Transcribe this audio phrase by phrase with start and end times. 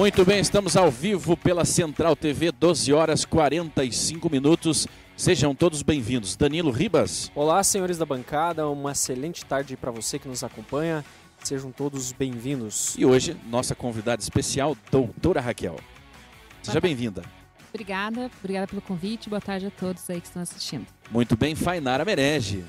[0.00, 4.88] Muito bem, estamos ao vivo pela Central TV, 12 horas 45 minutos.
[5.14, 6.34] Sejam todos bem-vindos.
[6.36, 7.30] Danilo Ribas.
[7.34, 11.04] Olá, senhores da bancada, uma excelente tarde para você que nos acompanha.
[11.44, 12.94] Sejam todos bem-vindos.
[12.96, 15.76] E hoje, nossa convidada especial, doutora Raquel.
[16.62, 17.22] Seja bem-vinda.
[17.68, 19.28] Obrigada, obrigada pelo convite.
[19.28, 20.86] Boa tarde a todos aí que estão assistindo.
[21.10, 22.64] Muito bem, Fainara Merege.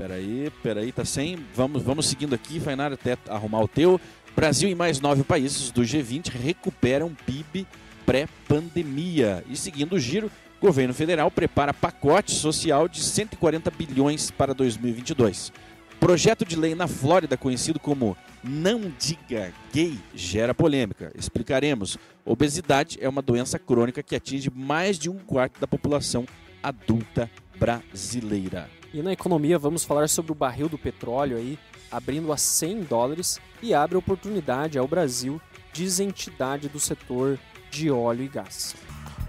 [0.00, 1.36] Peraí, peraí, tá sem.
[1.54, 4.00] Vamos, vamos seguindo aqui, Fainara, até arrumar o teu.
[4.40, 7.66] Brasil e mais nove países do G20 recuperam PIB
[8.06, 9.44] pré-pandemia.
[9.46, 15.52] E seguindo o giro, o governo federal prepara pacote social de 140 bilhões para 2022.
[16.00, 21.12] Projeto de lei na Flórida, conhecido como Não Diga Gay, gera polêmica.
[21.14, 21.98] Explicaremos.
[22.24, 26.24] Obesidade é uma doença crônica que atinge mais de um quarto da população
[26.62, 28.70] adulta brasileira.
[28.94, 31.58] E na economia vamos falar sobre o barril do petróleo aí,
[31.90, 35.40] abrindo a 100 dólares e abre oportunidade ao Brasil,
[35.72, 37.38] diz entidade do setor
[37.70, 38.74] de óleo e gás.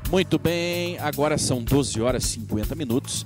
[0.10, 3.26] Muito bem, agora são 12 horas e 50 minutos.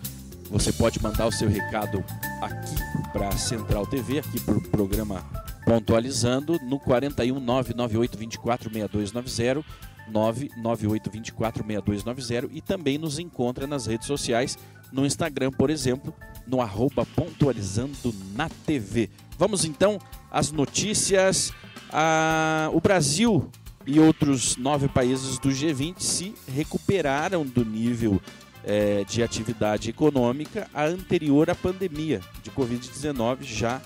[0.50, 2.04] Você pode mandar o seu recado
[2.42, 2.76] aqui
[3.12, 5.26] para a Central TV, aqui para o programa
[5.66, 9.66] Pontualizando, no 41 998 24 6290,
[10.08, 14.58] 998 24 6290 e também nos encontra nas redes sociais,
[14.92, 16.14] no Instagram, por exemplo,
[16.46, 19.10] no arroba Pontualizando na TV.
[19.38, 20.00] Vamos então
[20.32, 21.52] às notícias.
[21.92, 23.50] Ah, o Brasil
[23.86, 28.20] e outros nove países do G20 se recuperaram do nível
[28.64, 33.80] é, de atividade econômica anterior à pandemia de Covid-19, já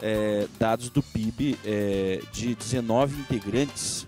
[0.00, 4.06] é, dados do PIB é, de 19 integrantes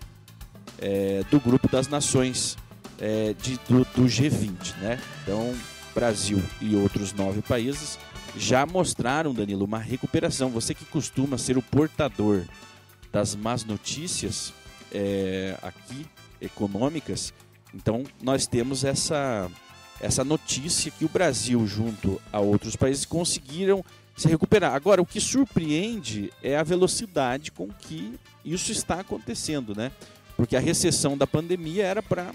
[0.78, 2.56] é, do grupo das nações
[3.00, 4.76] é, de, do, do, G20.
[4.78, 5.00] Né?
[5.22, 5.54] Então,
[5.94, 7.98] Brasil e outros nove países
[8.36, 10.50] já mostraram, Danilo, uma recuperação.
[10.50, 12.44] Você que costuma ser o portador
[13.12, 14.52] das más notícias
[14.92, 16.06] é, aqui,
[16.40, 17.32] econômicas,
[17.74, 19.50] então nós temos essa,
[20.00, 23.84] essa notícia que o Brasil, junto a outros países, conseguiram
[24.16, 24.74] se recuperar.
[24.74, 29.90] Agora, o que surpreende é a velocidade com que isso está acontecendo, né?
[30.36, 32.32] Porque a recessão da pandemia era para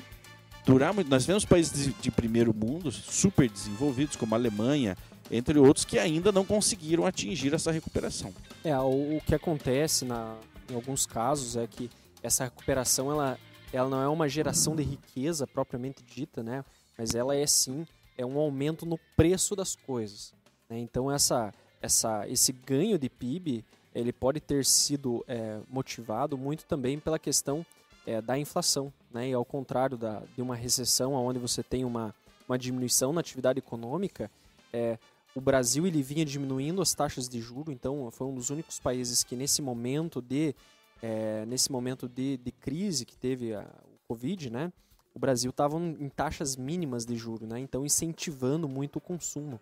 [0.65, 1.09] durar muito.
[1.09, 4.97] Nós vemos países de, de, primeiro mundo super desenvolvidos, como a Alemanha,
[5.31, 8.33] entre outros, que ainda não conseguiram atingir essa recuperação.
[8.63, 10.37] É, o, que acontece na,
[10.69, 11.89] em alguns casos é que
[12.21, 13.37] essa recuperação ela,
[13.71, 16.63] ela não é uma geração de riqueza propriamente dita, né?
[16.97, 17.85] Mas ela é sim
[18.17, 20.33] é um aumento no preço das coisas.
[20.69, 20.79] Né?
[20.79, 26.99] Então essa, essa, esse ganho de PIB ele pode ter sido é, motivado muito também
[26.99, 27.65] pela questão
[28.05, 29.29] é, da inflação, né?
[29.29, 32.13] E ao contrário da, de uma recessão, onde você tem uma,
[32.47, 34.29] uma diminuição na atividade econômica,
[34.71, 34.99] é,
[35.35, 39.21] o Brasil ele vinha diminuindo as taxas de juro, então foi um dos únicos países
[39.21, 40.55] que nesse momento de
[41.03, 44.71] é, nesse momento de, de, crise que teve a, o Covid, né?
[45.13, 47.59] O Brasil estava em taxas mínimas de juro, né?
[47.59, 49.59] Então incentivando muito o consumo.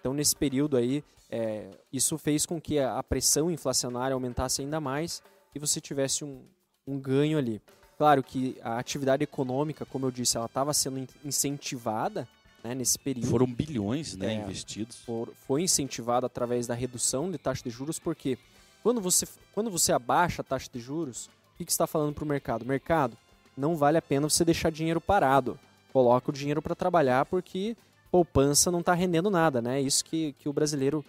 [0.00, 4.80] Então nesse período aí, é, isso fez com que a, a pressão inflacionária aumentasse ainda
[4.80, 5.22] mais
[5.54, 6.42] e você tivesse um,
[6.86, 7.60] um ganho ali.
[7.98, 12.26] Claro que a atividade econômica, como eu disse, ela estava sendo incentivada
[12.62, 13.28] né, nesse período.
[13.28, 14.98] Foram bilhões né, é, investidos.
[15.04, 18.38] For, foi incentivada através da redução de taxa de juros, porque
[18.82, 22.24] quando você, quando você abaixa a taxa de juros, o que, que está falando para
[22.24, 22.64] o mercado?
[22.64, 23.16] Mercado,
[23.56, 25.58] não vale a pena você deixar dinheiro parado.
[25.92, 27.76] Coloca o dinheiro para trabalhar porque
[28.10, 29.80] poupança não está rendendo nada, né?
[29.80, 31.04] Isso que, que o brasileiro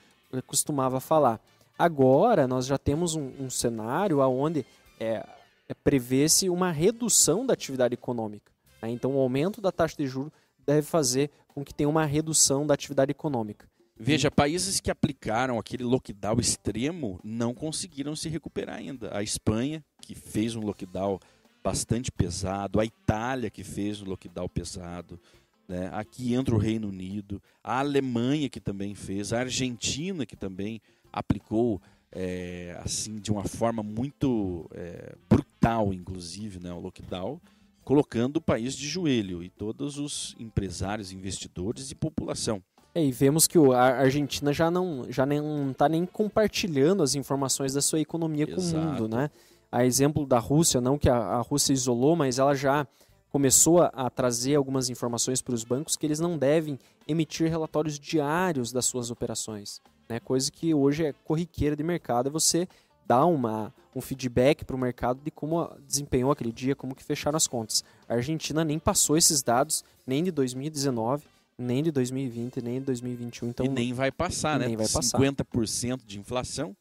[0.46, 1.40] costumava falar.
[1.78, 4.66] Agora nós já temos um, um cenário onde
[5.00, 5.26] é,
[5.68, 8.52] é prevê-se uma redução da atividade econômica.
[8.82, 8.92] Né?
[8.92, 10.32] Então, o aumento da taxa de juros
[10.66, 13.68] deve fazer com que tenha uma redução da atividade econômica.
[13.96, 19.16] Veja, países que aplicaram aquele lockdown extremo não conseguiram se recuperar ainda.
[19.16, 21.20] A Espanha, que fez um lockdown
[21.64, 25.20] bastante pesado, a Itália, que fez um lockdown pesado,
[25.68, 25.90] né?
[25.94, 30.82] aqui entra o Reino Unido, a Alemanha, que também fez, a Argentina, que também
[31.12, 31.82] aplicou
[32.12, 37.40] é, assim de uma forma muito é, brutal, inclusive, né, o lockdown,
[37.84, 42.62] colocando o país de joelho e todos os empresários, investidores e população.
[42.96, 47.74] É, e vemos que a Argentina já não já não está nem compartilhando as informações
[47.74, 48.62] da sua economia Exato.
[48.62, 49.30] com o mundo, né?
[49.72, 52.88] A exemplo da Rússia, não que a, a Rússia isolou, mas ela já
[53.32, 56.78] começou a, a trazer algumas informações para os bancos que eles não devem
[57.08, 59.82] emitir relatórios diários das suas operações.
[60.08, 60.20] Né?
[60.20, 62.68] Coisa que hoje é corriqueira de mercado, é você
[63.06, 67.38] dar uma, um feedback para o mercado de como desempenhou aquele dia, como que fecharam
[67.38, 67.84] as contas.
[68.08, 71.26] A Argentina nem passou esses dados, nem de 2019,
[71.58, 73.50] nem de 2020, nem de 2021.
[73.50, 74.68] Então, e nem vai passar, né?
[74.68, 75.18] Nem vai passar.
[75.20, 76.76] 50% de inflação.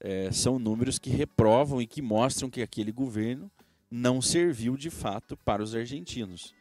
[0.00, 3.50] é, são números que reprovam e que mostram que aquele governo
[3.90, 6.52] não serviu de fato para os argentinos.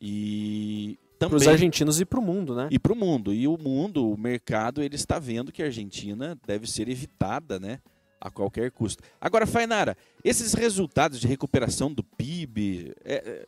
[0.00, 2.68] E para os argentinos e para o mundo, né?
[2.70, 3.32] E para o mundo.
[3.32, 7.78] E o mundo, o mercado, ele está vendo que a Argentina deve ser evitada, né?
[8.24, 9.02] A qualquer custo.
[9.20, 13.46] Agora, Fainara, esses resultados de recuperação do PIB, é, é,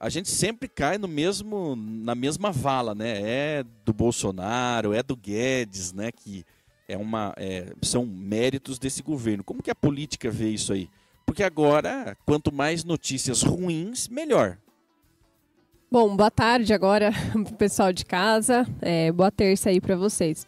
[0.00, 3.20] a gente sempre cai no mesmo, na mesma vala, né?
[3.22, 6.10] É do Bolsonaro, é do Guedes, né?
[6.10, 6.44] Que
[6.88, 9.44] é uma, é, são méritos desse governo.
[9.44, 10.90] Como que a política vê isso aí?
[11.24, 14.58] Porque agora, quanto mais notícias ruins, melhor.
[15.88, 17.12] Bom, boa tarde agora,
[17.56, 18.66] pessoal de casa.
[18.80, 20.44] É, boa terça aí para vocês.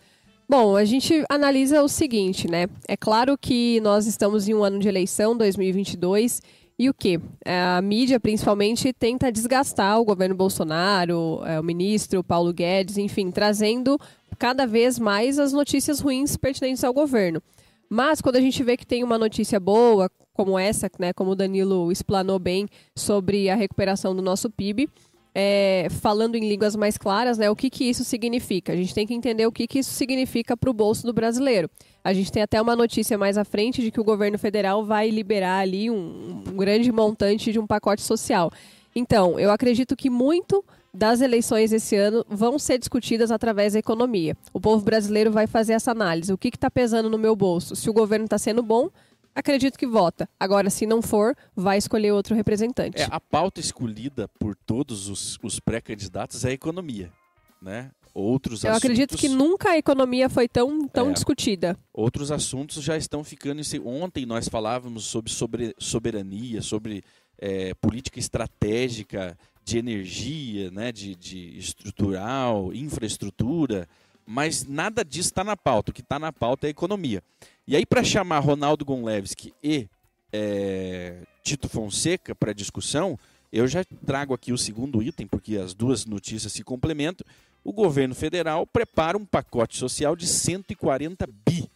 [0.48, 2.66] Bom, a gente analisa o seguinte, né?
[2.86, 6.42] É claro que nós estamos em um ano de eleição, 2022,
[6.78, 7.20] e o que?
[7.44, 13.30] É, a mídia, principalmente, tenta desgastar o governo Bolsonaro, é, o ministro Paulo Guedes, enfim,
[13.30, 13.98] trazendo
[14.38, 17.40] cada vez mais as notícias ruins pertinentes ao governo.
[17.88, 21.36] Mas quando a gente vê que tem uma notícia boa, como essa, né, como o
[21.36, 22.66] Danilo explanou bem
[22.96, 24.88] sobre a recuperação do nosso PIB,
[25.34, 28.72] é, falando em línguas mais claras, né, o que, que isso significa.
[28.72, 31.70] A gente tem que entender o que, que isso significa para o bolso do brasileiro.
[32.04, 35.08] A gente tem até uma notícia mais à frente de que o governo federal vai
[35.08, 38.50] liberar ali um, um grande montante de um pacote social.
[38.94, 40.62] Então, eu acredito que muito
[40.92, 44.36] das eleições esse ano vão ser discutidas através da economia.
[44.52, 46.32] O povo brasileiro vai fazer essa análise.
[46.32, 47.74] O que está pesando no meu bolso?
[47.74, 48.90] Se o governo está sendo bom,
[49.34, 50.28] acredito que vota.
[50.38, 53.02] Agora, se não for, vai escolher outro representante.
[53.02, 57.12] É, a pauta escolhida por todos os, os pré-candidatos é a economia,
[57.60, 57.90] né?
[58.14, 61.78] Outros Eu assuntos, acredito que nunca a economia foi tão, tão é, discutida.
[61.94, 63.60] Outros assuntos já estão ficando.
[63.62, 63.80] Em...
[63.80, 67.02] Ontem nós falávamos sobre, sobre soberania, sobre
[67.38, 73.88] é, política estratégica de energia, né, de, de estrutural, infraestrutura,
[74.26, 75.90] mas nada disso está na pauta.
[75.90, 77.22] O que está na pauta é a economia.
[77.66, 79.88] E aí, para chamar Ronaldo Gonlevski e
[80.32, 83.18] é, Tito Fonseca para discussão,
[83.52, 87.24] eu já trago aqui o segundo item, porque as duas notícias se complementam.
[87.62, 91.70] O governo federal prepara um pacote social de 140 bi.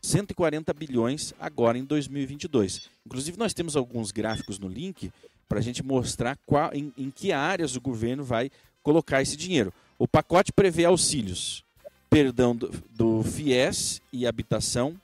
[0.00, 2.88] 140 bilhões agora em 2022.
[3.04, 5.10] Inclusive, nós temos alguns gráficos no link
[5.48, 8.50] para a gente mostrar qual, em, em que áreas o governo vai
[8.80, 9.72] colocar esse dinheiro.
[9.98, 11.64] O pacote prevê auxílios,
[12.08, 14.94] perdão do, do FIES e habitação,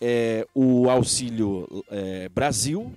[0.00, 2.92] é, o Auxílio é, Brasil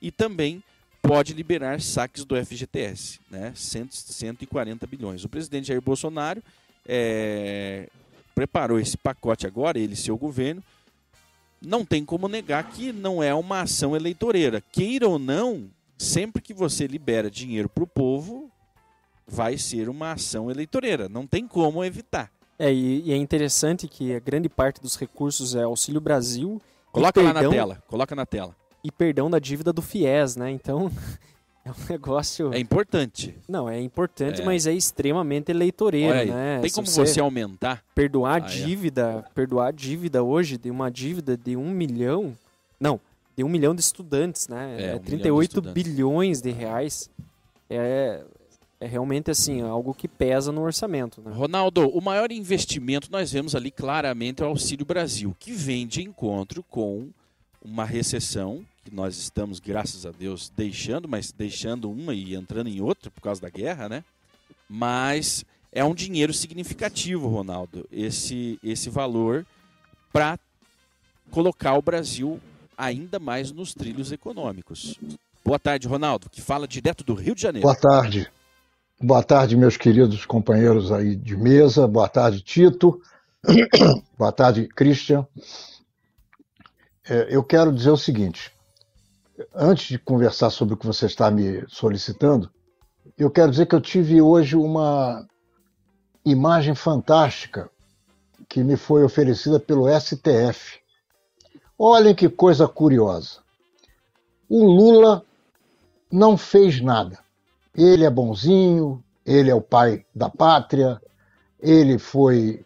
[0.00, 0.62] e também
[1.02, 3.52] pode liberar saques do FGTS, né?
[3.54, 5.24] 100, 140 bilhões.
[5.24, 6.42] O presidente Jair Bolsonaro
[6.86, 7.88] é,
[8.34, 10.62] preparou esse pacote agora, ele e seu governo.
[11.60, 14.62] Não tem como negar que não é uma ação eleitoreira.
[14.72, 18.50] Queira ou não, sempre que você libera dinheiro para o povo,
[19.26, 21.08] vai ser uma ação eleitoreira.
[21.08, 22.30] Não tem como evitar.
[22.58, 26.60] É, e, e, é interessante que a grande parte dos recursos é Auxílio Brasil.
[26.92, 28.54] Coloca lá na tela, coloca na tela.
[28.82, 30.50] E perdão da dívida do FIES, né?
[30.50, 30.90] Então,
[31.64, 32.52] é um negócio...
[32.52, 33.36] É importante.
[33.48, 34.44] Não, é importante, é.
[34.44, 36.60] mas é extremamente eleitoreiro, aí, né?
[36.60, 37.82] Tem como você, você, aumentar?
[37.94, 38.50] Perdoar a ah, é.
[38.50, 39.34] dívida, é.
[39.34, 42.36] perdoar a dívida hoje de uma dívida de um milhão...
[42.78, 43.00] Não,
[43.36, 44.92] de um milhão de estudantes, né?
[44.92, 47.10] É, um 38 de bilhões de reais.
[47.68, 48.22] É,
[48.80, 51.20] é realmente assim, algo que pesa no orçamento.
[51.20, 51.32] Né?
[51.32, 56.02] Ronaldo, o maior investimento nós vemos ali claramente é o Auxílio Brasil, que vem de
[56.02, 57.08] encontro com
[57.62, 62.80] uma recessão que nós estamos, graças a Deus, deixando, mas deixando uma e entrando em
[62.80, 64.04] outra por causa da guerra, né?
[64.68, 69.46] Mas é um dinheiro significativo, Ronaldo, esse, esse valor
[70.12, 70.38] para
[71.30, 72.38] colocar o Brasil
[72.76, 74.98] ainda mais nos trilhos econômicos.
[75.44, 77.66] Boa tarde, Ronaldo, que fala direto do Rio de Janeiro.
[77.66, 78.30] Boa tarde.
[79.06, 81.86] Boa tarde, meus queridos companheiros aí de mesa.
[81.86, 83.02] Boa tarde, Tito.
[84.16, 85.26] Boa tarde, Christian.
[87.06, 88.50] É, eu quero dizer o seguinte:
[89.54, 92.50] antes de conversar sobre o que você está me solicitando,
[93.18, 95.28] eu quero dizer que eu tive hoje uma
[96.24, 97.68] imagem fantástica
[98.48, 100.80] que me foi oferecida pelo STF.
[101.78, 103.40] Olhem que coisa curiosa.
[104.48, 105.22] O Lula
[106.10, 107.22] não fez nada
[107.74, 111.00] ele é bonzinho, ele é o pai da pátria,
[111.60, 112.64] ele foi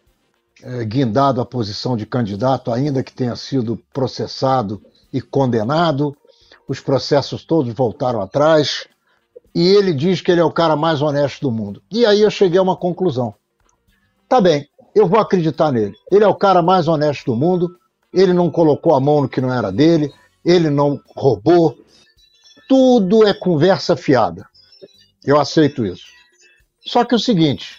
[0.61, 6.15] é, guindado à posição de candidato, ainda que tenha sido processado e condenado.
[6.67, 8.87] Os processos todos voltaram atrás.
[9.55, 11.81] E ele diz que ele é o cara mais honesto do mundo.
[11.89, 13.33] E aí eu cheguei a uma conclusão.
[14.27, 15.95] Tá bem, eu vou acreditar nele.
[16.11, 17.75] Ele é o cara mais honesto do mundo.
[18.13, 20.13] Ele não colocou a mão no que não era dele.
[20.45, 21.75] Ele não roubou.
[22.67, 24.45] Tudo é conversa fiada.
[25.23, 26.05] Eu aceito isso.
[26.85, 27.77] Só que é o seguinte: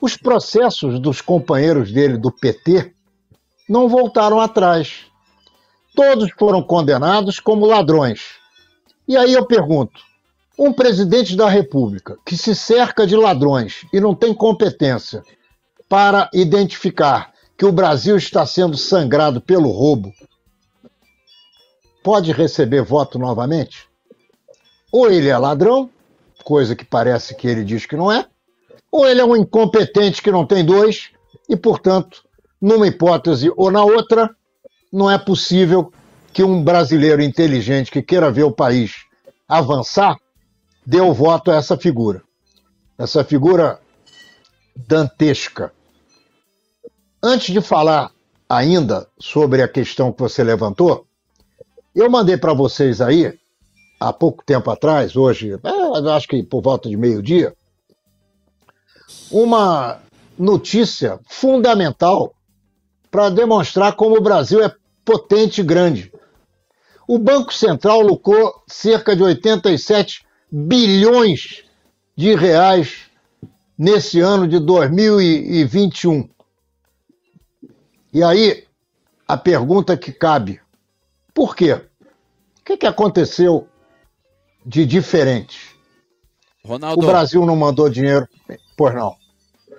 [0.00, 2.92] os processos dos companheiros dele do PT
[3.68, 5.06] não voltaram atrás.
[5.94, 8.36] Todos foram condenados como ladrões.
[9.06, 10.00] E aí eu pergunto:
[10.58, 15.22] um presidente da República que se cerca de ladrões e não tem competência
[15.88, 20.12] para identificar que o Brasil está sendo sangrado pelo roubo,
[22.02, 23.88] pode receber voto novamente?
[24.92, 25.90] Ou ele é ladrão,
[26.50, 28.26] coisa que parece que ele diz que não é,
[28.90, 31.10] ou ele é um incompetente que não tem dois,
[31.48, 32.24] e, portanto,
[32.60, 34.28] numa hipótese ou na outra,
[34.92, 35.92] não é possível
[36.32, 39.04] que um brasileiro inteligente que queira ver o país
[39.48, 40.16] avançar
[40.84, 42.20] dê o voto a essa figura.
[42.98, 43.78] Essa figura
[44.74, 45.72] dantesca.
[47.22, 48.10] Antes de falar
[48.48, 51.06] ainda sobre a questão que você levantou,
[51.94, 53.38] eu mandei para vocês aí,
[54.00, 57.54] há pouco tempo atrás, hoje, é, acho que por volta de meio-dia,
[59.30, 60.00] uma
[60.38, 62.34] notícia fundamental
[63.10, 66.12] para demonstrar como o Brasil é potente e grande.
[67.06, 71.64] O Banco Central lucrou cerca de 87 bilhões
[72.16, 73.10] de reais
[73.76, 76.28] nesse ano de 2021.
[78.12, 78.64] E aí,
[79.26, 80.60] a pergunta que cabe:
[81.34, 81.72] por quê?
[81.72, 83.68] O que, que aconteceu
[84.64, 85.69] de diferente?
[86.64, 88.28] Ronaldo, o Brasil não mandou dinheiro?
[88.76, 89.16] Pois não.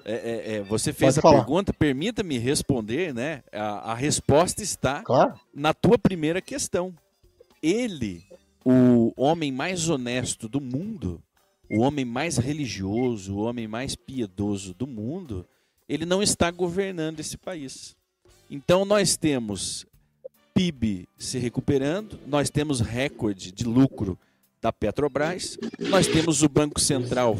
[0.03, 1.43] É, é, é, você fez Pode a falar.
[1.43, 3.43] pergunta, permita-me responder, né?
[3.51, 5.33] A, a resposta está claro.
[5.53, 6.93] na tua primeira questão.
[7.61, 8.23] Ele,
[8.65, 11.21] o homem mais honesto do mundo,
[11.69, 15.45] o homem mais religioso, o homem mais piedoso do mundo,
[15.87, 17.95] ele não está governando esse país.
[18.49, 19.85] Então nós temos
[20.53, 24.17] PIB se recuperando, nós temos recorde de lucro
[24.61, 27.37] da Petrobras, nós temos o Banco Central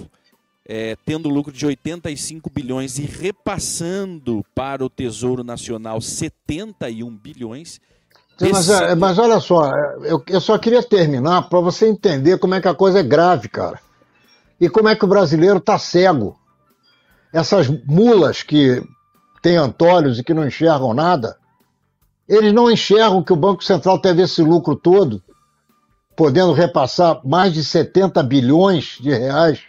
[0.66, 7.80] é, tendo lucro de 85 bilhões e repassando para o Tesouro Nacional 71 bilhões.
[8.40, 12.56] Mas, é, mas, olha só, é, eu, eu só queria terminar para você entender como
[12.56, 13.80] é que a coisa é grave, cara.
[14.60, 16.40] E como é que o brasileiro está cego.
[17.34, 18.82] Essas mulas que
[19.42, 21.38] têm antolhos e que não enxergam nada,
[22.28, 25.22] eles não enxergam que o Banco Central teve esse lucro todo,
[26.16, 29.60] podendo repassar mais de 70 bilhões de reais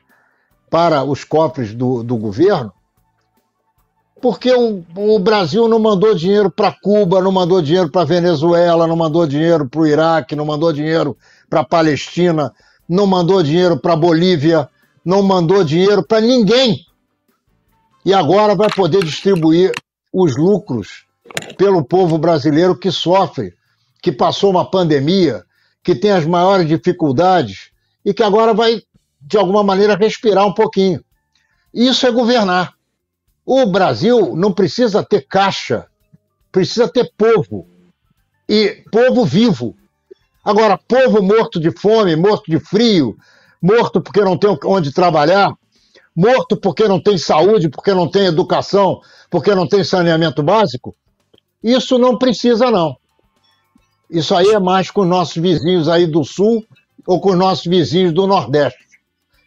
[0.70, 2.72] para os cofres do, do governo,
[4.22, 8.94] porque o, o, Brasil não mandou dinheiro para Cuba, não mandou dinheiro para Venezuela, não
[8.94, 11.16] mandou dinheiro para o Iraque, não mandou dinheiro
[11.50, 12.52] para Palestina,
[12.88, 14.68] não mandou dinheiro para a Bolívia,
[15.04, 16.86] não mandou dinheiro para ninguém.
[18.04, 19.72] E agora vai poder distribuir
[20.12, 21.04] os lucros
[21.56, 23.54] pelo povo brasileiro que sofre,
[24.00, 25.42] que passou uma pandemia,
[25.82, 27.70] que tem as maiores dificuldades
[28.04, 28.82] e que agora vai
[29.24, 31.02] de alguma maneira, respirar um pouquinho.
[31.72, 32.74] Isso é governar.
[33.44, 35.86] O Brasil não precisa ter caixa,
[36.50, 37.66] precisa ter povo.
[38.48, 39.74] E povo vivo.
[40.44, 43.16] Agora, povo morto de fome, morto de frio,
[43.60, 45.52] morto porque não tem onde trabalhar,
[46.14, 50.96] morto porque não tem saúde, porque não tem educação, porque não tem saneamento básico,
[51.62, 52.96] isso não precisa, não.
[54.12, 56.64] Isso aí é mais com nossos vizinhos aí do Sul
[57.06, 58.82] ou com nossos vizinhos do Nordeste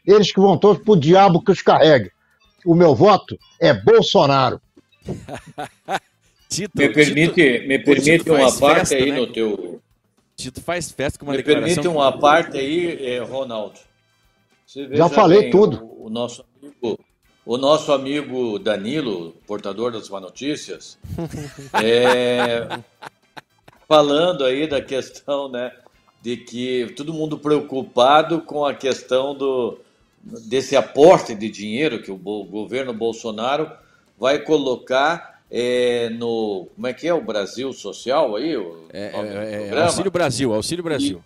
[0.06, 2.12] eles que vão todos pro diabo que os carregue.
[2.66, 4.62] O meu voto é Bolsonaro.
[6.48, 9.18] Tito, me permite, Tito, me permite uma parte festa, aí né?
[9.18, 9.82] no teu.
[10.38, 13.80] Tito faz festa com uma Me permite uma parte aí, eh, Ronaldo.
[14.92, 15.84] Já falei bem, tudo.
[15.84, 17.00] O, o, nosso amigo,
[17.46, 20.98] o nosso amigo Danilo, portador das más notícias,
[21.82, 22.68] é,
[23.88, 25.72] falando aí da questão, né,
[26.22, 29.80] de que todo mundo preocupado com a questão do,
[30.22, 33.70] desse aporte de dinheiro que o governo Bolsonaro
[34.20, 36.68] vai colocar é, no.
[36.76, 37.14] Como é que é?
[37.14, 38.58] O Brasil Social aí?
[38.58, 41.24] O é, é, é Auxílio Brasil, Auxílio Brasil.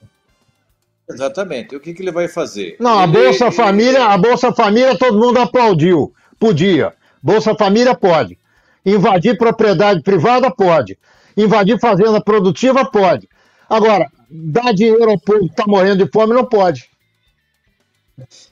[1.10, 1.76] E, exatamente.
[1.76, 2.76] O que, que ele vai fazer?
[2.80, 3.56] Não, a Bolsa ele...
[3.56, 6.14] Família, a Bolsa Família todo mundo aplaudiu.
[6.38, 6.94] Podia.
[7.24, 8.38] Bolsa Família pode.
[8.86, 10.98] Invadir propriedade privada pode.
[11.40, 13.30] Invadir fazenda produtiva pode.
[13.70, 16.90] Agora, dar dinheiro ao povo que está morrendo de fome não pode.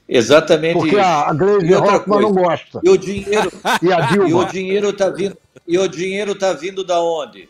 [0.08, 1.00] Exatamente Porque isso.
[1.00, 2.80] a Gleisi Hoffmann não gosta.
[2.82, 3.52] E o dinheiro,
[3.82, 4.28] e, a Dilma.
[4.28, 7.48] e o dinheiro está vindo, e o dinheiro tá vindo da onde?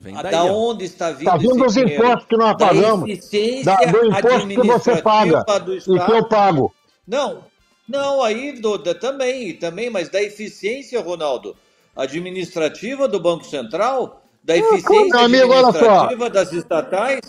[0.00, 3.30] Vem daí, da onde está vindo Está vindo dos impostos que nós pagamos.
[3.64, 5.44] Da, do imposto que você paga
[5.86, 6.74] e que eu pago.
[7.06, 7.44] Não,
[7.88, 11.56] não, aí do, da, também, também, mas da eficiência, Ronaldo,
[11.96, 17.20] administrativa do Banco Central, da eficiência administrativa das estatais,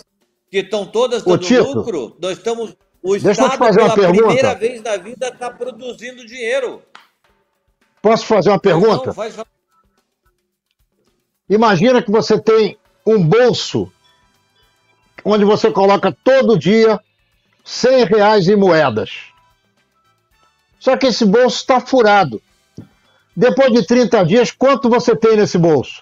[0.50, 5.28] que estão todas dando lucro, nós estamos o Deixa Estado, pela primeira vez na vida,
[5.28, 6.82] está produzindo dinheiro.
[8.02, 9.06] Posso fazer uma pergunta?
[9.06, 9.36] Não, faz...
[11.48, 13.92] Imagina que você tem um bolso
[15.24, 17.00] onde você coloca todo dia
[17.64, 19.10] 100 reais em moedas.
[20.78, 22.42] Só que esse bolso está furado.
[23.36, 26.00] Depois de 30 dias, quanto você tem nesse bolso?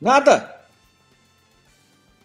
[0.00, 0.52] Nada.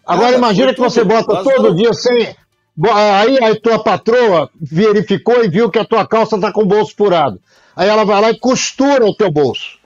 [0.04, 2.34] Agora Nada, imagina que você bota todo dia 100.
[2.76, 6.66] Bo- Aí a tua patroa verificou e viu que a tua calça está com o
[6.66, 7.40] bolso furado.
[7.76, 9.78] Aí ela vai lá e costura o teu bolso.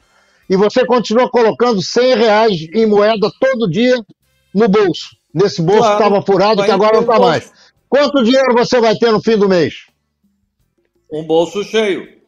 [0.48, 4.02] E você continua colocando 100 reais em moeda todo dia
[4.54, 5.16] no bolso.
[5.34, 7.52] Nesse bolso que Claro, estava furado, que agora não está mais.
[7.88, 9.86] Quanto dinheiro você vai ter no fim do mês?
[11.10, 12.21] Um bolso cheio.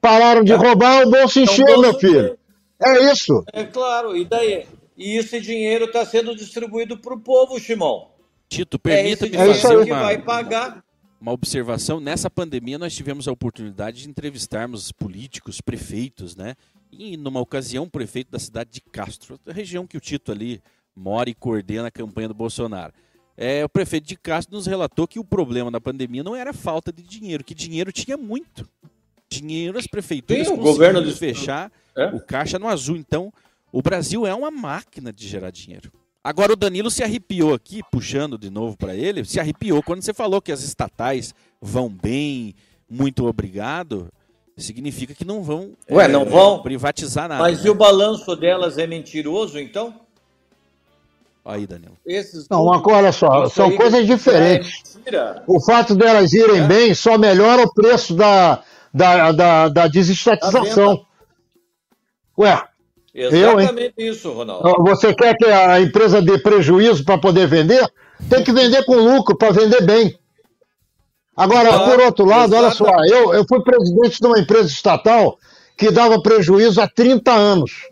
[0.00, 2.38] Pararam de roubar, o bolso É um encheu, bolso meu filho.
[2.82, 3.44] É isso.
[3.52, 4.66] É claro, e daí?
[4.96, 8.08] E esse dinheiro está sendo distribuído para o povo, Shimon.
[8.48, 10.84] Tito, É permita-me É isso fazer uma, vai pagar.
[11.20, 12.00] uma observação.
[12.00, 16.54] Nessa pandemia, nós tivemos a oportunidade de entrevistarmos políticos, prefeitos, né?
[16.90, 20.60] E numa ocasião, o prefeito da cidade de Castro, a região que o Tito ali
[20.96, 22.92] mora e coordena a campanha do Bolsonaro.
[23.36, 26.92] É, o prefeito de Castro nos relatou que o problema da pandemia não era falta
[26.92, 28.68] de dinheiro, que dinheiro tinha muito.
[29.34, 32.06] Dinheiro as prefeituras Sim, o governo de- fechar É?
[32.06, 32.96] o caixa no azul.
[32.96, 33.32] Então,
[33.72, 35.92] o Brasil é uma máquina de gerar dinheiro.
[36.22, 40.12] Agora o Danilo se arrepiou aqui, puxando de novo para ele, se arrepiou quando você
[40.12, 41.32] falou que as estatais
[41.62, 42.54] vão bem,
[42.90, 44.08] muito obrigado.
[44.58, 46.60] Significa que não vão, Ué, não vão?
[46.60, 47.40] privatizar nada.
[47.42, 47.68] Mas né?
[47.68, 49.94] e o balanço delas é mentiroso, então?
[51.42, 51.96] Aí, Danilo.
[52.04, 54.96] Esses Não, uma coisa, olha só, são coisas é diferentes.
[54.96, 55.42] mentira.
[55.46, 56.66] O fato delas irem É.
[56.66, 61.04] bem só melhora o preço da, da, da, da desestatização.
[62.38, 62.62] Ué,
[63.14, 64.84] Exatamente isso, Ronaldo.
[64.84, 67.84] você quer que a empresa dê prejuízo para poder vender?
[68.28, 70.16] Tem que vender com lucro para vender bem.
[71.36, 73.12] Agora, Claro, por outro lado, olha só, exatamente.
[73.12, 75.38] eu, eu fui presidente de uma empresa estatal
[75.76, 77.88] que dava prejuízo há 30 anos.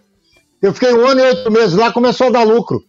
[0.60, 2.82] Eu fiquei um ano e oito meses lá, começou a dar lucro.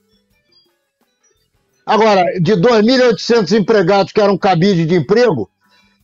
[1.85, 5.49] Agora, de 2.800 empregados que eram cabide de emprego,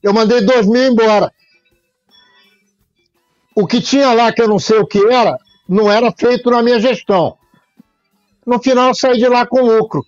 [0.02, 1.32] eu mandei 2 mil embora.
[3.56, 5.38] O que tinha lá, que eu não sei o que era,
[5.68, 7.38] não era feito na minha gestão.
[8.46, 10.04] No final, eu saí de lá com lucro.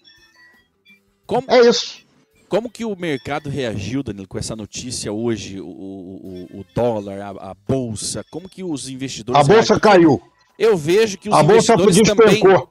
[1.26, 2.00] Como, É isso.
[2.48, 5.60] como que o mercado reagiu, Danilo, com essa notícia hoje?
[5.60, 9.40] O, o, o- dólar, a, a bolsa, como que os investidores.
[9.42, 9.80] A bolsa reagem?
[9.80, 10.22] caiu.
[10.60, 12.42] Eu vejo que os A bolsa investidores também.
[12.42, 12.70] despencou.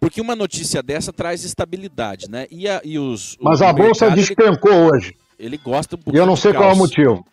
[0.00, 2.46] Porque uma notícia dessa traz estabilidade, né?
[2.50, 3.36] E, a, e os.
[3.40, 5.16] Mas a bolsa mercado, ele- despencou hoje.
[5.38, 7.24] Ele, gosta um E pouquinho eu não sei qual é o motivo.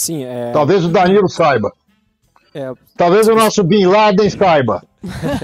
[0.00, 1.70] Sim, é, Talvez o Danilo saiba.
[2.54, 4.82] é, Talvez o nosso Bin Laden saiba.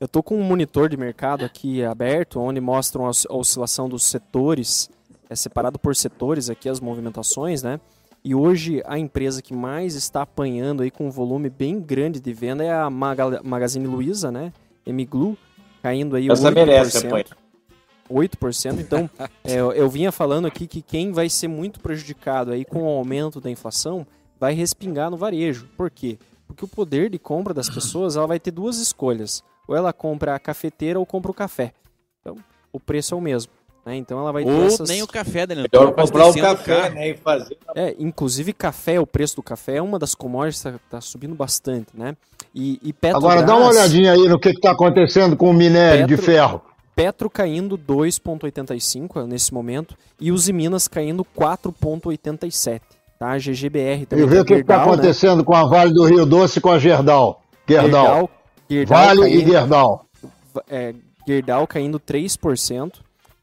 [0.00, 3.88] Eu tô com um monitor de mercado aqui aberto, onde mostram a os- a oscilação
[3.88, 4.88] dos setores,
[5.28, 7.80] é separado por setores aqui as movimentações, né?
[8.24, 12.32] E hoje a empresa que mais está apanhando aí com um volume bem grande de
[12.32, 14.52] venda é a Maga- Magazine Luiza, né?
[14.86, 15.36] Emiglu,
[15.82, 16.54] caindo aí Essa 8%.
[16.54, 17.26] merece apanhar.
[18.10, 18.80] 8%.
[18.80, 19.08] Então,
[19.44, 22.88] é, eu, eu vinha falando aqui que quem vai ser muito prejudicado aí com o
[22.88, 24.06] aumento da inflação
[24.38, 25.68] vai respingar no varejo.
[25.76, 26.18] Por quê?
[26.46, 29.42] Porque o poder de compra das pessoas ela vai ter duas escolhas.
[29.66, 31.72] Ou ela compra a cafeteira ou compra o café.
[32.20, 32.36] Então,
[32.72, 33.52] o preço é o mesmo.
[33.88, 33.96] Né?
[33.96, 34.88] Então ela vai ter Ou essas...
[34.88, 35.66] nem o café, Danilo.
[35.72, 37.08] Melhor comprar o café, né?
[37.10, 37.56] E fazer.
[37.74, 41.88] É, inclusive café, o preço do café é uma das commodities que está subindo bastante,
[41.94, 42.14] né?
[42.54, 46.06] E, e Petrobras, Agora dá uma olhadinha aí no que está acontecendo com o minério
[46.06, 46.62] de Petro- ferro.
[46.98, 52.80] Petro caindo 2,85 nesse momento e os Minas caindo 4,87.
[53.16, 53.30] Tá?
[53.30, 54.24] A GGBR também.
[54.24, 54.82] E ver o que está né?
[54.82, 57.40] acontecendo com a Vale do Rio Doce e com a Gerdau.
[57.68, 57.88] Gerdau.
[57.88, 58.30] Gerdau,
[58.68, 60.06] Gerdau Vale e caindo, Gerdau.
[60.68, 62.94] é, Gerdau caindo 3%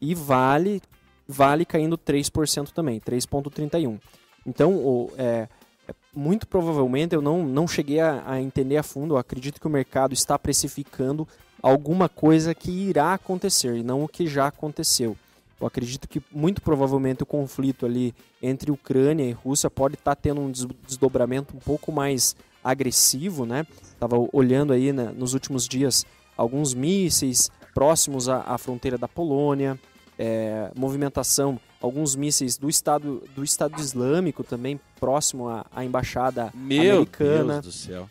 [0.02, 0.82] e Vale,
[1.26, 4.02] vale caindo 3% também, 3,31%.
[4.46, 5.48] Então, o, é,
[5.88, 9.14] é, muito provavelmente eu não, não cheguei a, a entender a fundo.
[9.14, 11.26] Eu acredito que o mercado está precificando
[11.70, 15.18] alguma coisa que irá acontecer e não o que já aconteceu.
[15.60, 20.42] Eu acredito que muito provavelmente o conflito ali entre Ucrânia e Rússia pode estar tendo
[20.42, 23.66] um des- desdobramento um pouco mais agressivo, né?
[24.00, 26.06] Tava olhando aí né, nos últimos dias
[26.38, 29.80] alguns mísseis próximos à, à fronteira da Polônia,
[30.20, 36.98] é, movimentação, alguns mísseis do Estado do Estado Islâmico também próximo à, à embaixada Meu
[36.98, 37.54] americana.
[37.62, 38.10] Deus do céu.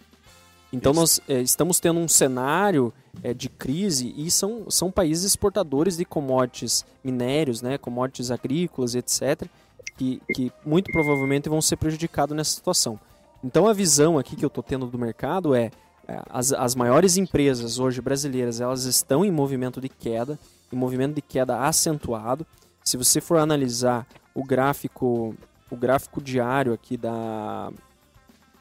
[0.74, 5.96] Então nós é, estamos tendo um cenário é, de crise e são, são países exportadores
[5.96, 9.48] de commodities minérios, né, commodities agrícolas, etc.,
[9.96, 12.98] que, que muito provavelmente vão ser prejudicados nessa situação.
[13.42, 15.70] Então a visão aqui que eu estou tendo do mercado é,
[16.08, 20.36] é, as, as maiores empresas hoje brasileiras elas estão em movimento de queda,
[20.72, 22.44] em movimento de queda acentuado.
[22.82, 25.36] Se você for analisar o gráfico,
[25.70, 27.70] o gráfico diário aqui da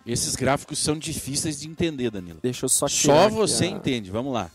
[0.06, 2.40] Esses gráficos são difíceis de entender, Danilo.
[2.42, 4.12] Deixa eu só tirar Só você a- entende.
[4.12, 4.52] Vamos lá.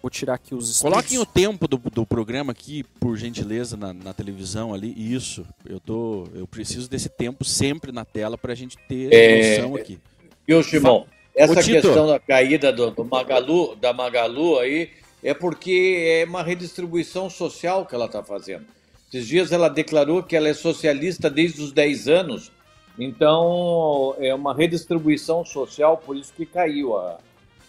[0.00, 4.12] Vou tirar aqui os Coloquem o tempo do, do programa aqui, por gentileza, na, na
[4.12, 4.92] televisão ali.
[4.96, 5.46] Isso.
[5.64, 6.28] Eu tô.
[6.34, 9.98] Eu preciso desse tempo sempre na tela pra gente ter É, noção aqui.
[10.46, 11.06] Viu, Simão?
[11.34, 11.80] Essa Tito.
[11.80, 14.90] questão da caída do, do Magalu, da Magalu aí
[15.22, 18.66] é porque é uma redistribuição social que ela está fazendo.
[19.12, 22.52] Esses dias ela declarou que ela é socialista desde os 10 anos,
[22.98, 27.18] então é uma redistribuição social, por isso que caiu a-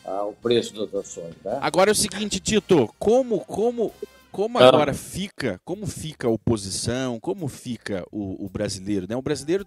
[0.06, 1.36] a- o preço das ações.
[1.44, 1.58] Né?
[1.62, 3.92] Agora é o seguinte, Tito, como como
[4.32, 4.68] como Ah.
[4.68, 9.16] agora fica, como fica a oposição, como fica o, o brasileiro, né?
[9.16, 9.66] O brasileiro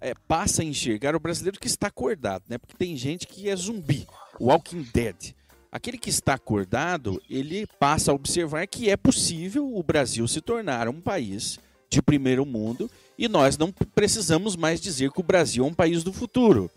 [0.00, 2.58] é, passa a enxergar o brasileiro que está acordado, né?
[2.58, 4.06] Porque tem gente que é zumbi,
[4.40, 5.34] Walking Dead.
[5.70, 10.88] Aquele que está acordado, ele passa a observar que é possível o Brasil se tornar
[10.88, 15.66] um país de primeiro mundo e nós não precisamos mais dizer que o Brasil é
[15.66, 16.70] um país do futuro.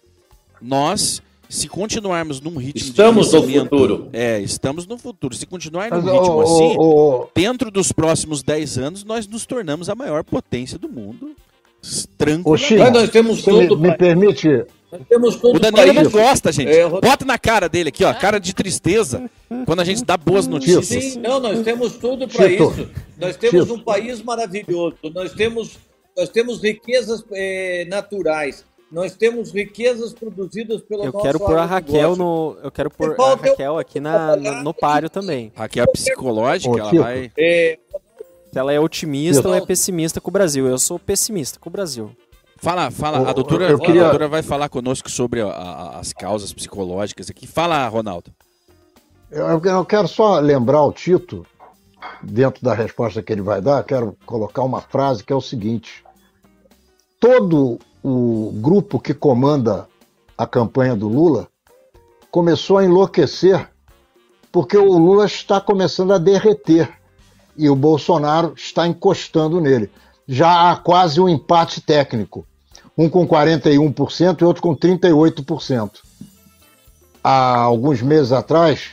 [0.62, 4.10] Nós, se continuarmos num ritmo Estamos de no futuro.
[4.14, 5.36] É, estamos no futuro.
[5.36, 9.46] Se continuar num ritmo ô, assim, ô, ô, dentro dos próximos 10 anos, nós nos
[9.46, 11.36] tornamos a maior potência do mundo.
[12.58, 14.66] Chico, Mas nós temos você me, me permite.
[14.92, 16.70] O Danilo não gosta, gente.
[16.72, 19.30] É, Rod- Bota na cara dele aqui, ó, cara de tristeza,
[19.66, 20.86] quando a gente dá boas notícias.
[21.14, 22.90] Sim, não, nós temos tudo para isso.
[23.18, 24.96] Nós temos um país maravilhoso.
[25.14, 25.78] Nós temos,
[26.18, 28.66] nós temos riquezas eh, naturais.
[28.92, 32.58] Nós temos riquezas produzidas pelo Eu nosso quero pôr a Raquel no.
[32.62, 35.54] Eu quero pôr a Raquel aqui na, no, no páreo também.
[35.56, 37.32] Raquel é psicológica, Ô, ela vai.
[37.38, 37.80] É,
[38.52, 39.48] Se ela é otimista Isso.
[39.48, 40.68] ou é pessimista com o Brasil.
[40.68, 42.12] Eu sou pessimista com o Brasil.
[42.62, 43.30] Fala, fala.
[43.30, 47.48] A doutora, queria- a doutora vai falar conosco sobre a- a- as causas psicológicas aqui.
[47.48, 48.32] Fala, Ronaldo.
[49.32, 51.46] Eu, eu quero só lembrar o Tito,
[52.22, 56.04] dentro da resposta que ele vai dar, quero colocar uma frase que é o seguinte:
[57.20, 59.88] todo o grupo que comanda
[60.38, 61.48] a campanha do Lula
[62.30, 63.70] começou a enlouquecer
[64.52, 66.92] porque o Lula está começando a derreter
[67.58, 69.90] e o Bolsonaro está encostando nele.
[70.28, 72.46] Já há quase um empate técnico,
[72.98, 75.92] um com 41% e outro com 38%.
[77.24, 78.92] Há alguns meses atrás,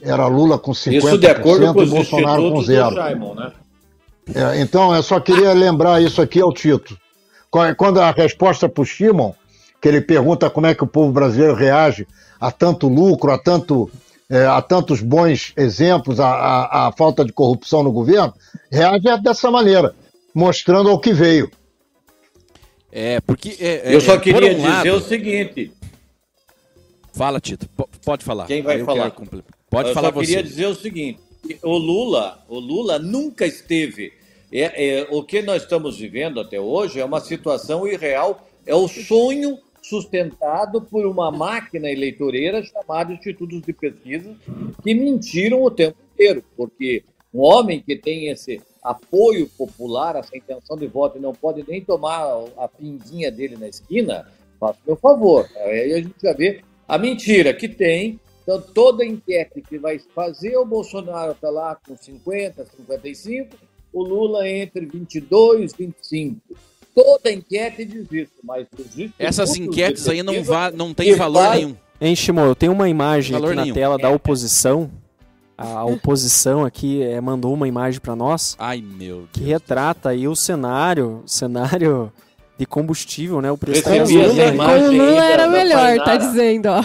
[0.00, 2.90] era Lula com 50% isso de acordo com e Bolsonaro com zero.
[2.90, 3.52] Simon, né?
[4.34, 6.96] É, então, eu só queria lembrar isso aqui ao Tito.
[7.76, 9.32] Quando a resposta para o Shimon,
[9.80, 12.06] que ele pergunta como é que o povo brasileiro reage
[12.40, 13.90] a tanto lucro, a, tanto,
[14.28, 18.32] é, a tantos bons exemplos, a, a, a falta de corrupção no governo,
[18.70, 19.94] reage dessa maneira,
[20.32, 21.50] mostrando ao que veio.
[22.92, 23.56] É, porque.
[23.60, 25.72] é, Eu é, só por queria um dizer lado- o seguinte.
[27.12, 27.68] Fala, Tito.
[27.68, 28.46] P- pode falar.
[28.46, 29.10] Quem vai eu falar?
[29.10, 30.42] quero Pode eu falar só queria você.
[30.42, 31.20] dizer o seguinte:
[31.62, 34.12] o Lula, o Lula nunca esteve.
[34.52, 38.88] É, é, o que nós estamos vivendo até hoje é uma situação irreal, é o
[38.88, 44.34] sonho sustentado por uma máquina eleitoreira chamada Institutos de Pesquisa,
[44.82, 50.76] que mentiram o tempo inteiro, porque um homem que tem esse apoio popular, essa intenção
[50.76, 52.22] de voto e não pode nem tomar
[52.56, 54.26] a pinguinha dele na esquina,
[54.58, 55.48] faça meu favor.
[55.56, 58.18] Aí a gente já vê a mentira que tem.
[58.42, 63.54] Então, toda enquete que vai fazer, o Bolsonaro está lá com 50, 55,
[63.92, 66.40] o Lula entre 22 e 25.
[66.94, 68.66] Toda enquete diz isso, mas
[69.18, 71.76] Essas enquetes aí não, va não tem valor vai- nenhum.
[72.00, 73.74] Hein, Shimon, eu tenho uma imagem Valor aqui na nenhum.
[73.74, 74.90] tela da oposição.
[75.60, 79.52] A oposição aqui é, mandou uma imagem para nós Ai, meu que Deus.
[79.52, 82.10] retrata aí o cenário, cenário
[82.58, 83.52] de combustível, né?
[83.52, 84.78] O preço da gasolina.
[84.78, 86.82] o Lula era melhor, tá dizendo, ó.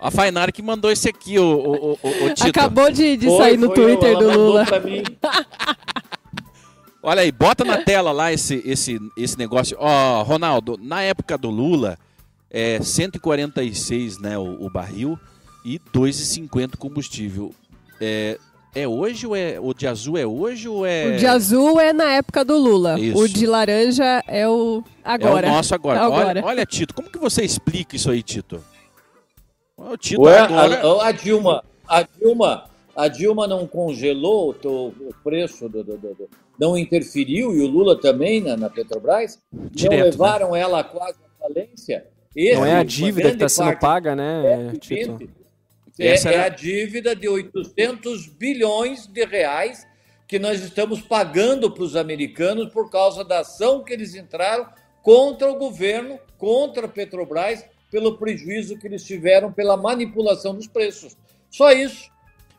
[0.00, 2.48] A Fainara que mandou esse aqui, o, o, o, o Tito.
[2.48, 4.64] Acabou de, de Foi, sair no eu, Twitter ela do Lula.
[7.02, 9.76] Olha aí, bota na tela lá esse, esse, esse negócio.
[9.78, 11.98] Ó, Ronaldo, na época do Lula,
[12.50, 15.18] é 146 né, o, o barril
[15.64, 17.54] e 2,50 o combustível.
[18.00, 18.38] É,
[18.74, 19.58] é hoje ou é.
[19.60, 21.06] O de azul é hoje ou é.
[21.08, 22.98] O de azul é na época do Lula.
[22.98, 23.18] Isso.
[23.18, 25.46] O de laranja é o agora.
[25.46, 26.00] É o nosso agora.
[26.00, 26.28] Agora.
[26.28, 28.62] Olha, olha, Tito, como que você explica isso aí, Tito?
[29.76, 30.80] O Tito Ué, agora.
[31.02, 36.28] a, a Dilma, a Dilma, a Dilma não congelou o, preço, do, do- do- do-
[36.58, 41.42] não interferiu e o Lula também na, na Petrobras, Direto, não levaram ela quase à
[41.48, 42.04] falência.
[42.36, 45.18] Esse, Não é a dívida que está sendo paga, né, é, Tito?
[45.98, 49.86] É, Essa é era- a dívida de 800 bilhões de reais
[50.26, 54.66] que nós estamos pagando para os americanos por causa da ação que eles entraram
[55.02, 61.16] contra o governo, contra a Petrobras, pelo prejuízo que eles tiveram pela manipulação dos preços.
[61.50, 62.08] Só isso.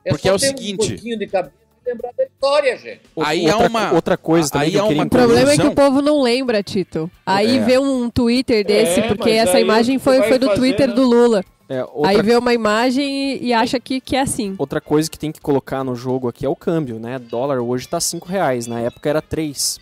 [0.05, 1.53] Porque só é o ter seguinte- Um pouquinho de cabeça
[1.85, 3.01] lembrar da história, gente.
[3.21, 5.51] Aí outra, há uma- outra coisa também aí que eu há queria uma O problema
[5.53, 7.09] é que o povo não lembra, Tito.
[7.25, 7.59] Aí É.
[7.59, 10.93] vê um Twitter desse, É, porque essa imagem foi, foi do fazer, Twitter né?
[10.93, 11.43] do Lula.
[11.71, 14.55] É, outra, Aí vê uma imagem e, e acha que, que é assim.
[14.57, 17.17] outra coisa que tem que colocar no jogo aqui é o câmbio, né?
[17.17, 19.79] Dólar hoje tá 5 reais, na época era 3.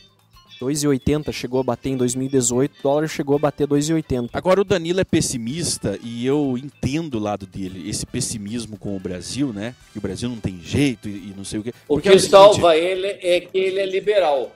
[0.61, 4.29] 2,80 chegou a bater em 2018, dólar chegou a bater 2,80.
[4.33, 8.99] Agora o Danilo é pessimista e eu entendo o lado dele, esse pessimismo com o
[8.99, 9.73] Brasil, né?
[9.91, 11.73] Que o Brasil não tem jeito e, e não sei o quê.
[11.87, 14.51] O Porque que é o seguinte, salva ele é que ele é liberal.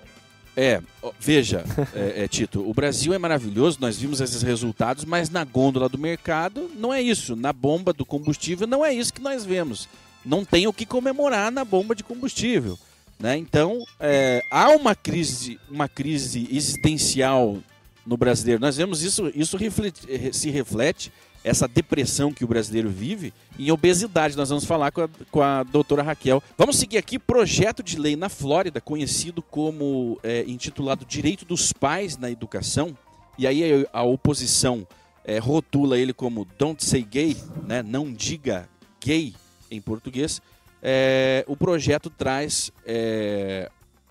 [0.55, 0.81] É,
[1.19, 1.63] veja,
[1.95, 5.97] é, é, Tito, o Brasil é maravilhoso, nós vimos esses resultados, mas na gôndola do
[5.97, 7.35] mercado não é isso.
[7.35, 9.87] Na bomba do combustível não é isso que nós vemos.
[10.25, 12.77] Não tem o que comemorar na bomba de combustível.
[13.19, 13.37] Né?
[13.37, 17.57] Então, é, há uma crise, uma crise existencial
[18.05, 18.61] no brasileiro.
[18.61, 21.11] Nós vemos isso, isso reflete- eh, se reflete,
[21.43, 24.37] essa depressão que o brasileiro vive, em obesidade.
[24.37, 26.41] Nós vamos falar com a, com a doutora Raquel.
[26.57, 32.17] Vamos seguir aqui, projeto de lei na Flórida, conhecido como, é, intitulado Direito dos Pais
[32.17, 32.97] na Educação.
[33.37, 34.87] E aí a, oposição
[35.25, 37.83] é, rotula ele como Don't Say Gay, né?
[37.83, 38.69] não diga
[39.03, 39.33] gay
[39.69, 40.41] em português.
[40.81, 42.71] É, o projeto traz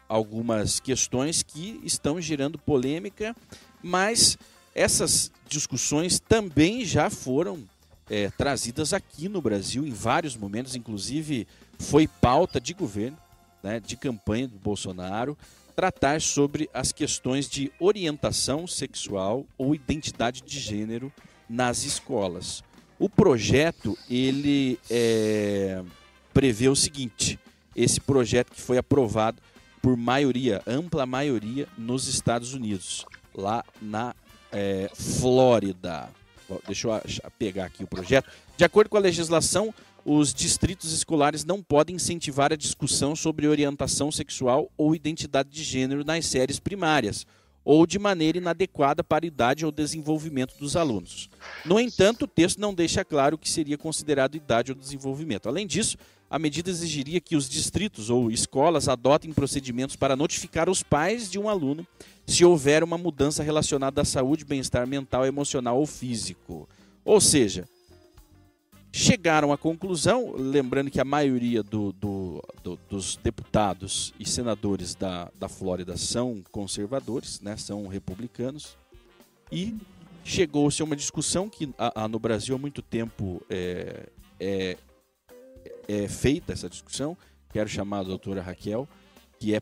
[0.08, 3.34] algumas questões que estão gerando polêmica,
[3.82, 4.36] mas
[4.74, 7.64] essas discussões também já foram
[8.08, 11.46] é, trazidas aqui no Brasil em vários momentos, inclusive
[11.78, 13.18] foi pauta de governo,
[13.62, 15.36] né, de campanha do Bolsonaro,
[15.74, 21.12] tratar sobre as questões de orientação sexual ou identidade de gênero
[21.48, 22.62] nas escolas.
[22.98, 25.82] O projeto ele é,
[26.32, 27.38] prevê o seguinte:
[27.74, 29.40] esse projeto que foi aprovado
[29.80, 33.04] por maioria, ampla maioria, nos Estados Unidos,
[33.34, 34.14] lá na
[34.52, 36.08] é, Flórida.
[36.66, 38.30] Deixa eu pegar aqui o projeto.
[38.56, 44.10] De acordo com a legislação, os distritos escolares não podem incentivar a discussão sobre orientação
[44.12, 47.26] sexual ou identidade de gênero nas séries primárias,
[47.64, 51.30] ou de maneira inadequada para a idade ou desenvolvimento dos alunos.
[51.64, 55.48] No entanto, o texto não deixa claro o que seria considerado idade ou desenvolvimento.
[55.48, 55.96] Além disso,
[56.32, 61.38] a medida exigiria que os distritos ou escolas adotem procedimentos para notificar os pais de
[61.38, 61.86] um aluno
[62.26, 66.66] se houver uma mudança relacionada à saúde, bem-estar mental, emocional ou físico.
[67.04, 67.68] Ou seja,
[68.90, 75.30] chegaram à conclusão, lembrando que a maioria do- do- do- dos deputados e senadores da,
[75.38, 78.74] da Flórida são conservadores, né, são republicanos,
[79.50, 79.74] e
[80.24, 84.06] chegou-se a uma discussão que a- a- no Brasil há muito tempo é,
[84.40, 84.78] é,
[85.88, 87.16] é feita essa discussão.
[87.52, 88.88] Quero chamar a doutora Raquel,
[89.38, 89.60] que é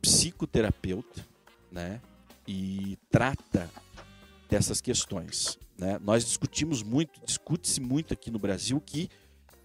[0.00, 1.26] psicoterapeuta,
[1.70, 2.00] né?
[2.46, 3.70] E trata
[4.48, 5.58] dessas questões.
[5.78, 5.98] Né?
[6.02, 9.08] Nós discutimos muito, discute-se muito aqui no Brasil que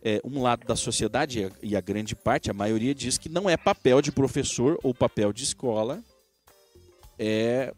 [0.01, 3.57] é, um lado da sociedade, e a- grande parte, a maioria diz que não é
[3.57, 6.01] papel de professor ou papel de escola
[7.17, 7.73] é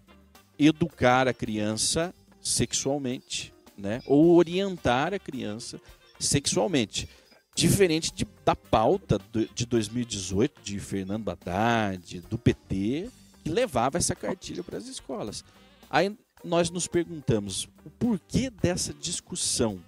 [0.59, 4.03] educar a criança sexualmente, né?
[4.05, 5.81] Ou orientar a criança
[6.21, 7.07] sexualmente.
[7.55, 9.19] Diferente de- da pauta
[9.53, 13.09] de 2018 de Fernando Haddad, do PT,
[13.43, 15.43] que levava essa cartilha para as escolas.
[15.89, 19.79] Aí nós nos perguntamos o porquê dessa discussão.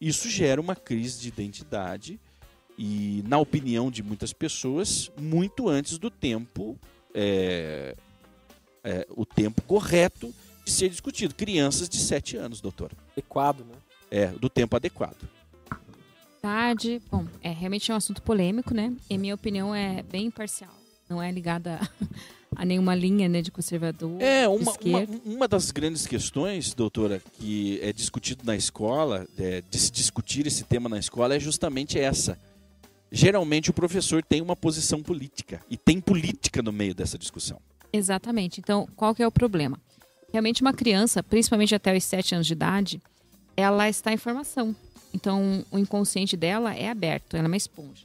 [0.00, 2.20] Isso gera uma crise de identidade
[2.76, 6.78] e, na opinião de muitas pessoas, muito antes do tempo,
[7.14, 7.96] é,
[8.84, 11.34] é, o tempo correto de ser discutido.
[11.34, 12.94] Crianças de 7 anos, doutora.
[13.12, 13.74] Adequado, né?
[14.10, 15.16] É, do tempo adequado.
[16.42, 17.00] Tarde.
[17.08, 18.92] Bom, é realmente é um assunto polêmico, né?
[19.08, 20.72] E minha opinião é bem imparcial.
[21.08, 21.78] Não é ligada
[22.56, 24.20] a nenhuma linha né, de conservador.
[24.20, 29.62] É, de uma, uma, uma das grandes questões, doutora, que é discutido na escola, é,
[29.70, 32.36] de se discutir esse tema na escola, é justamente essa.
[33.12, 37.60] Geralmente o professor tem uma posição política e tem política no meio dessa discussão.
[37.92, 38.58] Exatamente.
[38.58, 39.78] Então, qual que é o problema?
[40.32, 43.00] Realmente uma criança, principalmente até os 7 anos de idade,
[43.56, 44.74] ela está em formação.
[45.14, 48.04] Então, o inconsciente dela é aberto, ela é uma esponja.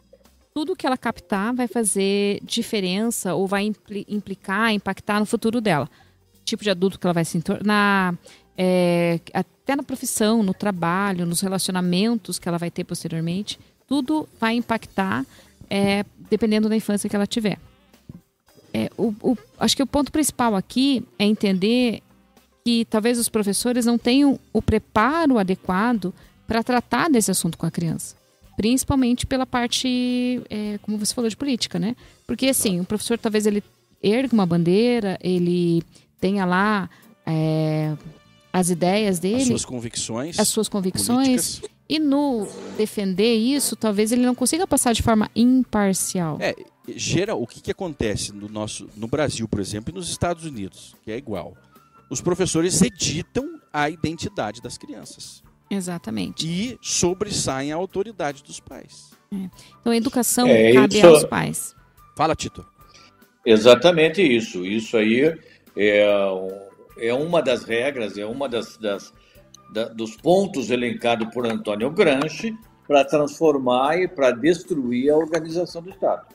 [0.54, 5.90] Tudo que ela captar vai fazer diferença ou vai impli- implicar, impactar no futuro dela.
[6.44, 8.16] Tipo de adulto que ela vai se tornar,
[8.58, 13.60] é, até na profissão, no trabalho, nos relacionamentos que ela vai ter posteriormente.
[13.88, 15.26] Tudo vai impactar
[15.70, 17.60] é, dependendo da infância que ela tiver.
[18.74, 22.02] É, o, o- acho que o ponto principal aqui é entender
[22.66, 26.14] que talvez os professores não tenham o preparo adequado
[26.48, 28.16] para tratar desse assunto com a criança.
[28.56, 31.96] Principalmente pela parte, é, como você falou, de política, né?
[32.26, 33.64] Porque, assim, o professor talvez ele
[34.02, 35.84] erga uma bandeira, ele
[36.20, 36.90] tenha lá
[37.26, 37.96] é,
[38.52, 40.40] as ideias dele, As suas convicções.
[40.40, 45.30] as suas convicções, políticas, E no defender isso, talvez ele não consiga passar de forma
[45.36, 46.38] imparcial.
[46.42, 46.56] É,
[46.96, 50.96] geral, o que, que acontece no nosso no Brasil, por exemplo, e nos Estados Unidos,
[51.04, 51.56] que é igual.
[52.10, 56.48] Os professores editam a identidade das crianças Exatamente.
[56.48, 59.12] e sobressaem a autoridade dos pais.
[59.32, 61.76] Então a educação É, cabe isso- aos pais.
[62.16, 62.66] Fala, Tito.
[63.46, 64.66] Exatamente isso.
[64.66, 65.38] Isso aí
[65.76, 66.06] é,
[67.00, 69.14] é uma das regras, é uma das, das-
[69.72, 72.56] da- dos pontos elencados por Antônio Gramsci
[72.88, 76.26] para transformar e para destruir a organização do Estado.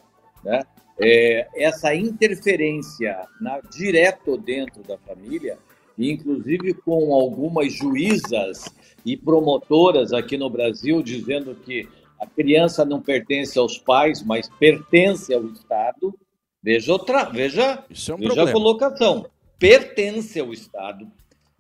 [0.45, 0.62] Né?
[1.01, 5.59] É, essa interferência na, direto dentro da família,
[5.99, 8.64] inclusive com algumas juízas
[9.05, 11.88] e promotoras aqui no Brasil dizendo que
[12.21, 16.15] a criança não pertence aos pais, mas pertence ao Estado.
[16.62, 19.27] Veja outra, veja, é um veja a colocação.
[19.59, 21.11] Pertence ao Estado.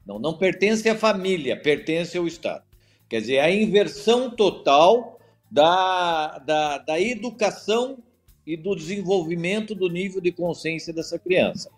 [0.06, 2.62] Não, não pertence à família, pertence ao Estado.
[3.08, 5.18] Quer dizer, a inversão total
[5.50, 7.98] da, da, da educação
[8.46, 11.70] e do desenvolvimento do nível de consciência dessa criança.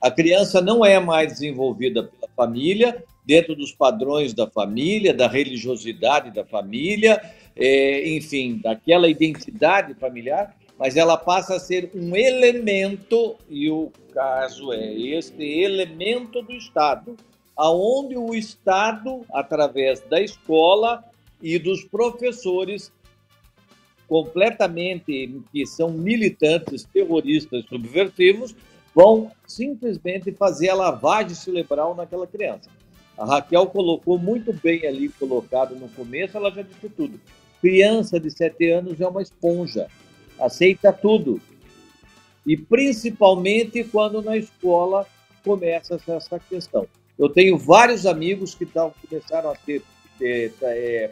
[0.00, 6.30] A criança não é mais desenvolvida pela família, dentro dos padrões da família, da religiosidade
[6.30, 7.20] da família,
[7.56, 14.72] é, enfim, daquela identidade familiar, mas ela passa a ser um elemento, e o caso
[14.72, 17.16] é este elemento do Estado,
[17.56, 21.02] aonde o Estado, através da escola
[21.42, 22.92] e dos professores,
[24.06, 28.54] completamente que são militantes terroristas subversivos,
[28.94, 32.70] vão simplesmente fazer a lavagem cerebral naquela criança.
[33.18, 37.18] A Raquel colocou muito bem ali, colocado no começo, ela já disse tudo.
[37.60, 39.88] Criança de 7 anos é uma esponja,
[40.38, 41.40] aceita tudo.
[42.46, 45.06] E principalmente quando na escola
[45.42, 46.86] começa essa questão.
[47.18, 49.82] Eu tenho vários amigos que tavam, começaram a ter,
[50.18, 51.10] ter é,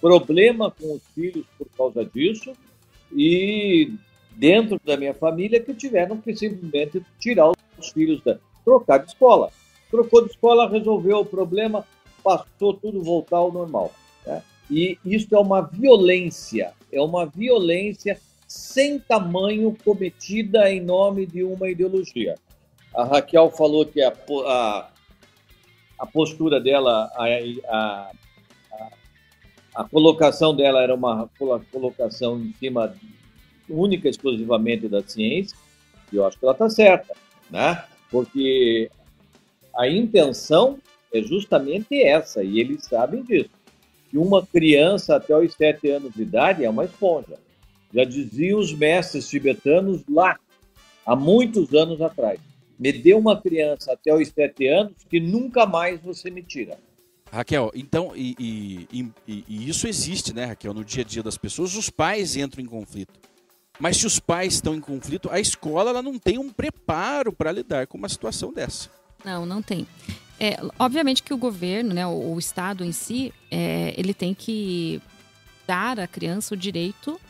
[0.00, 2.52] problema com os filhos por causa disso
[3.12, 3.92] e
[4.32, 9.50] dentro da minha família que tiveram que simplesmente tirar os filhos da trocar de escola.
[9.90, 11.86] Trocou de escola, resolveu o problema,
[12.22, 13.92] passou tudo voltar ao normal.
[14.26, 14.42] Né?
[14.70, 21.68] E isso é uma violência, é uma violência sem tamanho cometida em nome de uma
[21.68, 22.36] ideologia.
[22.94, 24.12] A Raquel falou que a,
[24.46, 24.88] a,
[25.98, 27.26] a postura dela, a,
[27.68, 28.10] a,
[29.74, 31.28] a, colocação dela era uma
[31.70, 32.94] colocação em cima
[33.68, 35.56] única exclusivamente da ciência,
[36.12, 37.14] e eu acho que ela está certa,
[37.50, 37.84] né?
[38.10, 38.90] porque
[39.76, 40.78] a intenção
[41.12, 43.50] é justamente essa, e eles sabem disso.
[44.10, 47.38] Que uma criança até os sete anos de idade é uma esponja.
[47.92, 50.38] Já diziam os mestres tibetanos lá,
[51.04, 52.40] há muitos anos atrás.
[52.78, 56.78] Me dê uma criança até os sete anos que nunca mais você me tira.
[57.30, 61.36] Raquel, então, e, e, e, e, isso existe, né, Raquel, no dia a dia das
[61.36, 63.18] pessoas, os pais entram em conflito.
[63.78, 67.52] Mas se os pais estão em conflito, a escola ela não tem um preparo para
[67.52, 68.88] lidar com uma situação dessa.
[69.26, 69.86] Não, não tem.
[70.38, 75.02] É, obviamente que o governo, né, o, o Estado em si, é, ele tem que
[75.66, 77.20] dar à criança o direito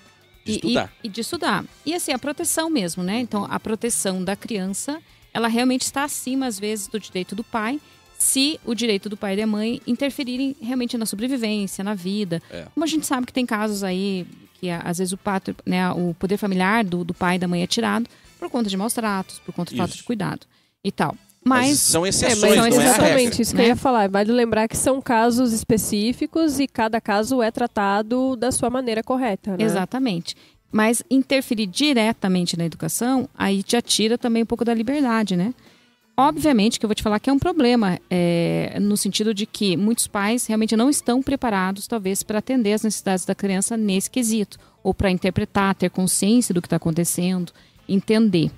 [0.44, 0.92] de estudar.
[1.02, 1.64] E, e, de estudar.
[1.86, 3.18] E assim, a proteção mesmo, né?
[3.18, 5.00] Então, a proteção da criança,
[5.32, 7.80] ela realmente está acima, às vezes, do direito do pai,
[8.18, 12.42] se o direito do pai e da mãe interferirem realmente na sobrevivência, na vida.
[12.50, 12.66] É.
[12.74, 14.26] Como a gente sabe que tem casos aí
[14.60, 17.62] que, às vezes, o, pato, né, o poder familiar do, do pai e da mãe
[17.62, 18.06] é tirado
[18.38, 20.46] por conta de maus tratos, por conta de falta de cuidado
[20.84, 21.16] e tal.
[21.46, 23.64] Mas, mas, são exceções, é, mas não é exatamente é isso que né?
[23.64, 24.08] eu ia falar.
[24.08, 29.56] Vale lembrar que são casos específicos e cada caso é tratado da sua maneira correta.
[29.56, 29.64] Né?
[29.64, 30.34] Exatamente.
[30.72, 35.54] Mas interferir diretamente na educação, aí te atira também um pouco da liberdade, né?
[36.16, 39.76] Obviamente que eu vou te falar que é um problema, é, no sentido de que
[39.76, 44.58] muitos pais realmente não estão preparados, talvez, para atender as necessidades da criança nesse quesito,
[44.82, 47.52] ou para interpretar, ter consciência do que está acontecendo,
[47.88, 48.50] entender.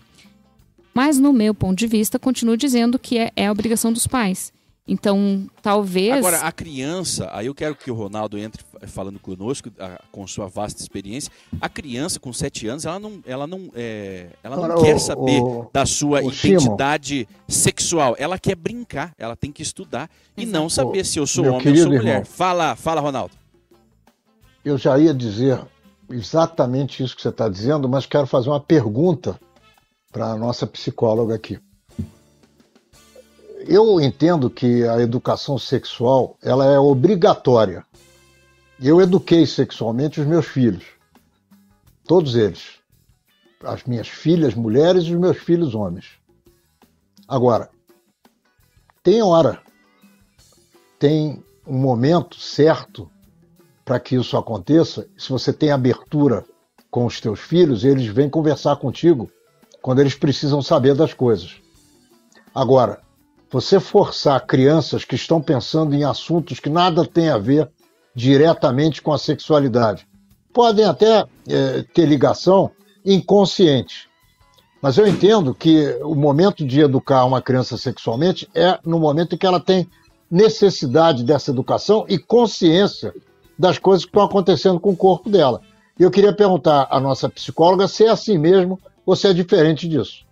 [0.99, 4.53] Mas, no meu ponto de vista, continuo dizendo que é, é a obrigação dos pais.
[4.85, 6.13] Então, talvez.
[6.17, 10.49] Agora, a criança, aí eu quero que o Ronaldo entre falando conosco, a, com sua
[10.49, 11.31] vasta experiência.
[11.61, 14.99] A criança com 7 anos, ela não, ela não, é, ela não Agora, quer o-
[14.99, 18.17] saber o- da sua identidade sexual.
[18.19, 20.59] Ela quer brincar, ela tem que estudar e Exato.
[20.59, 22.05] não saber se eu sou Meu homem ou sou mulher.
[22.09, 22.25] irmão.
[22.25, 23.35] Fala, fala, Ronaldo.
[24.65, 25.61] Eu já ia dizer
[26.11, 29.39] exatamente isso que você está dizendo, mas quero fazer uma pergunta
[30.11, 31.59] para a nossa psicóloga aqui.
[33.67, 37.85] Eu entendo que a educação sexual ela é obrigatória.
[38.81, 40.85] Eu eduquei sexualmente os meus filhos,
[42.05, 42.79] todos eles,
[43.63, 46.07] as minhas filhas mulheres e os meus filhos homens.
[47.27, 47.69] Agora,
[49.03, 49.61] tem hora,
[50.99, 53.11] tem um momento certo
[53.85, 56.45] para que isso aconteça, se você tem abertura
[56.91, 59.31] com os teus filhos, eles vêm conversar contigo
[59.83, 61.57] quando eles precisam saber das coisas.
[62.55, 63.01] Agora,
[63.51, 67.71] você forçar crianças que estão pensando em assuntos que nada tem a ver
[68.15, 70.07] diretamente com a sexualidade,
[70.53, 72.71] podem até é, ter ligação
[73.05, 74.09] inconsciente.
[74.83, 79.39] Mas eu entendo que o momento de educar uma criança sexualmente é no momento em
[79.39, 79.89] que ela tem
[80.31, 83.15] necessidade dessa educação e consciência
[83.59, 85.61] das coisas que estão acontecendo com o corpo dela.
[85.99, 88.79] E eu queria perguntar à nossa psicóloga se é assim mesmo
[89.17, 90.27] se é diferente disso.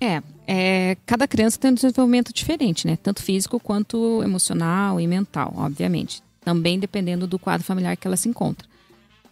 [0.00, 2.96] É, é, cada criança tem um desenvolvimento diferente, né?
[2.96, 6.22] Tanto físico quanto emocional e mental, obviamente.
[6.40, 8.68] Também dependendo do quadro familiar que ela se encontra.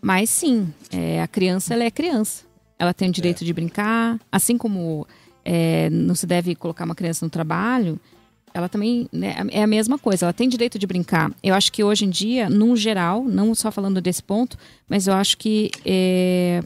[0.00, 2.44] Mas sim, é, a criança ela é criança.
[2.78, 3.46] Ela tem o direito é.
[3.46, 5.06] de brincar, assim como
[5.44, 8.00] é, não se deve colocar uma criança no trabalho,
[8.54, 11.30] ela também né, é a mesma coisa, ela tem direito de brincar.
[11.42, 14.56] Eu acho que hoje em dia, num geral, não só falando desse ponto,
[14.88, 16.62] mas eu acho que é,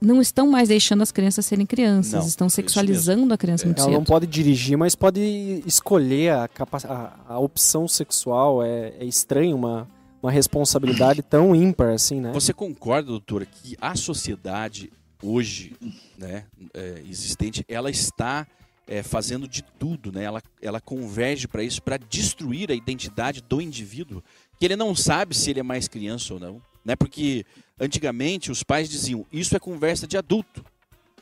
[0.00, 3.66] não estão mais deixando as crianças serem crianças, não, estão sexualizando a criança é.
[3.66, 3.98] muito Ela cedo.
[3.98, 6.48] não pode dirigir, mas pode escolher a,
[6.88, 8.62] a, a opção sexual.
[8.62, 9.88] É, é estranho uma,
[10.22, 12.32] uma responsabilidade tão ímpar assim, né?
[12.32, 14.92] Você concorda, doutora, que a sociedade
[15.22, 15.74] hoje,
[16.16, 18.46] né, é, existente, ela está
[18.88, 20.24] é, fazendo de tudo, né?
[20.24, 24.24] Ela, ela converge para isso, para destruir a identidade do indivíduo,
[24.58, 26.96] que ele não sabe se ele é mais criança ou não, né?
[26.96, 27.44] Porque
[27.78, 30.64] antigamente os pais diziam: isso é conversa de adulto,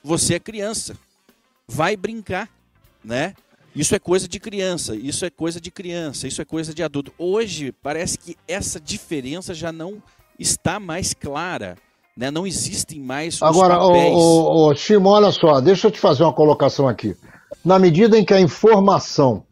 [0.03, 0.97] você é criança,
[1.67, 2.49] vai brincar,
[3.05, 3.35] né?
[3.75, 7.12] Isso é coisa de criança, isso é coisa de criança, isso é coisa de adulto.
[7.19, 10.03] Hoje parece que essa diferença já não
[10.39, 11.77] está mais clara.
[12.17, 12.31] Né?
[12.31, 14.14] Não existem mais Agora, os papéis.
[14.14, 17.14] Ô, ô, Chimo, olha só, deixa eu te fazer uma colocação aqui
[17.67, 19.43] na medida em que a informação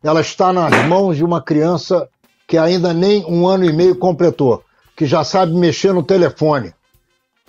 [0.00, 2.08] ela está nas mãos de uma criança
[2.46, 4.62] que ainda nem um ano e meio completou,
[4.96, 6.72] que já sabe mexer no telefone.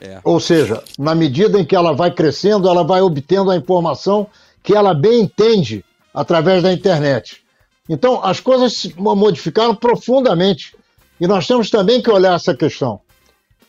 [0.02, 0.20] É.
[0.24, 4.26] Ou seja, na medida em que ela vai crescendo, ela vai obtendo a informação
[4.64, 7.44] que ela bem entende através da internet.
[7.88, 10.76] Então, as coisas se modificaram profundamente.
[11.22, 13.00] E nós temos também que olhar essa questão.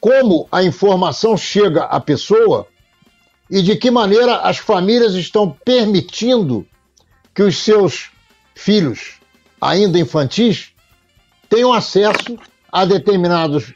[0.01, 2.67] Como a informação chega à pessoa
[3.51, 6.67] e de que maneira as famílias estão permitindo
[7.35, 8.11] que os seus
[8.55, 9.19] filhos,
[9.61, 10.73] ainda infantis,
[11.49, 12.39] tenham acesso
[12.71, 13.73] a determinados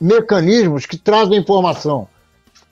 [0.00, 2.08] mecanismos que trazem informação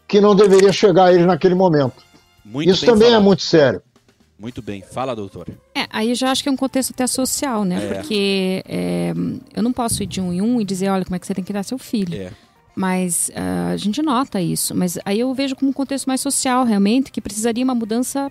[0.07, 2.05] que não deveria chegar a eles naquele momento.
[2.45, 3.23] Muito Isso também é falado.
[3.23, 3.83] é muito sério.
[4.39, 4.83] Muito bem.
[4.83, 5.49] Fala, doutor.
[5.75, 7.83] É, aí eu já acho que é um contexto até social, né?
[7.83, 7.95] É.
[7.95, 9.13] Porque é,
[9.55, 11.35] eu não posso ir de um em um e dizer, olha, como é que você
[11.35, 12.15] tem que dar seu filho.
[12.15, 12.33] É.
[12.75, 14.75] Mas uh, a gente nota isso.
[14.75, 18.31] Mas aí eu vejo como um contexto mais social, realmente, que precisaria uma mudança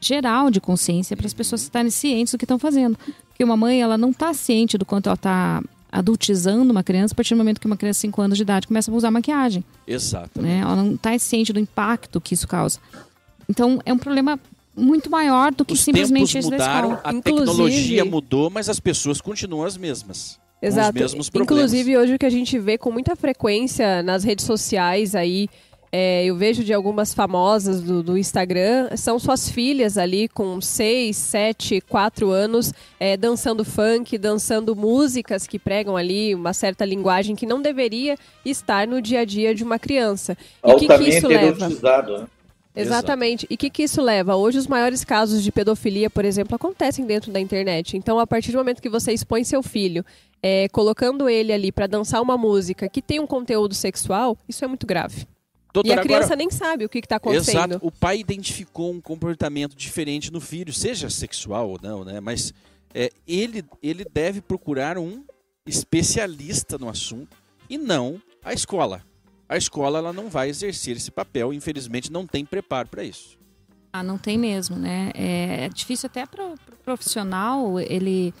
[0.00, 2.98] geral de consciência para as pessoas estarem cientes do que estão fazendo.
[3.28, 7.16] Porque uma mãe, ela não está ciente do quanto ela está adultizando uma criança a
[7.16, 9.62] partir do momento que uma criança de 5 anos de idade começa a usar maquiagem.
[9.86, 10.40] Exato.
[10.40, 10.60] Né?
[10.60, 12.78] Ela não está ciente do impacto que isso causa.
[13.48, 14.40] Então, é um problema
[14.74, 17.22] muito maior do que Os simplesmente tempos mudaram, a Inclusive...
[17.22, 20.40] tecnologia mudou, mas as pessoas continuam as mesmas.
[20.62, 20.98] Exato.
[21.34, 25.48] Inclusive, hoje o que a gente vê com muita frequência nas redes sociais aí,
[25.90, 31.14] é, eu vejo de algumas famosas do, do, Instagram, são suas filhas ali com 6,
[31.14, 37.44] 7, 4 anos, é, dançando funk, dançando músicas que pregam ali uma certa linguagem que
[37.44, 40.38] não deveria estar no dia a dia de uma criança.
[40.64, 41.68] E o que, que isso leva?
[41.68, 42.26] Né?
[42.74, 43.46] Exatamente.
[43.50, 44.34] E o que, que isso leva?
[44.34, 47.96] Hoje os maiores casos de pedofilia, por exemplo, acontecem dentro da internet.
[47.96, 50.04] Então, a partir do momento que você expõe seu filho,
[50.42, 54.68] é, colocando ele ali para dançar uma música que tem um conteúdo sexual, isso é
[54.68, 55.26] muito grave.
[55.72, 56.36] Doutor, e a criança agora...
[56.36, 57.72] nem sabe o que está acontecendo.
[57.72, 57.86] Exato.
[57.86, 62.20] O pai identificou um comportamento diferente no filho, seja sexual ou não, né?
[62.20, 62.52] Mas
[62.94, 65.24] é, ele, ele deve procurar um
[65.66, 67.36] especialista no assunto
[67.70, 69.02] e não a escola
[69.52, 73.38] a escola ela não vai exercer esse papel, infelizmente não tem preparo para isso.
[73.92, 75.10] Ah, não tem mesmo, né?
[75.14, 78.32] É, é difícil até para o pro profissional ele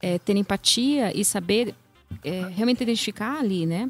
[0.00, 1.74] é, ter empatia e saber
[2.22, 3.88] é, realmente identificar ali, né?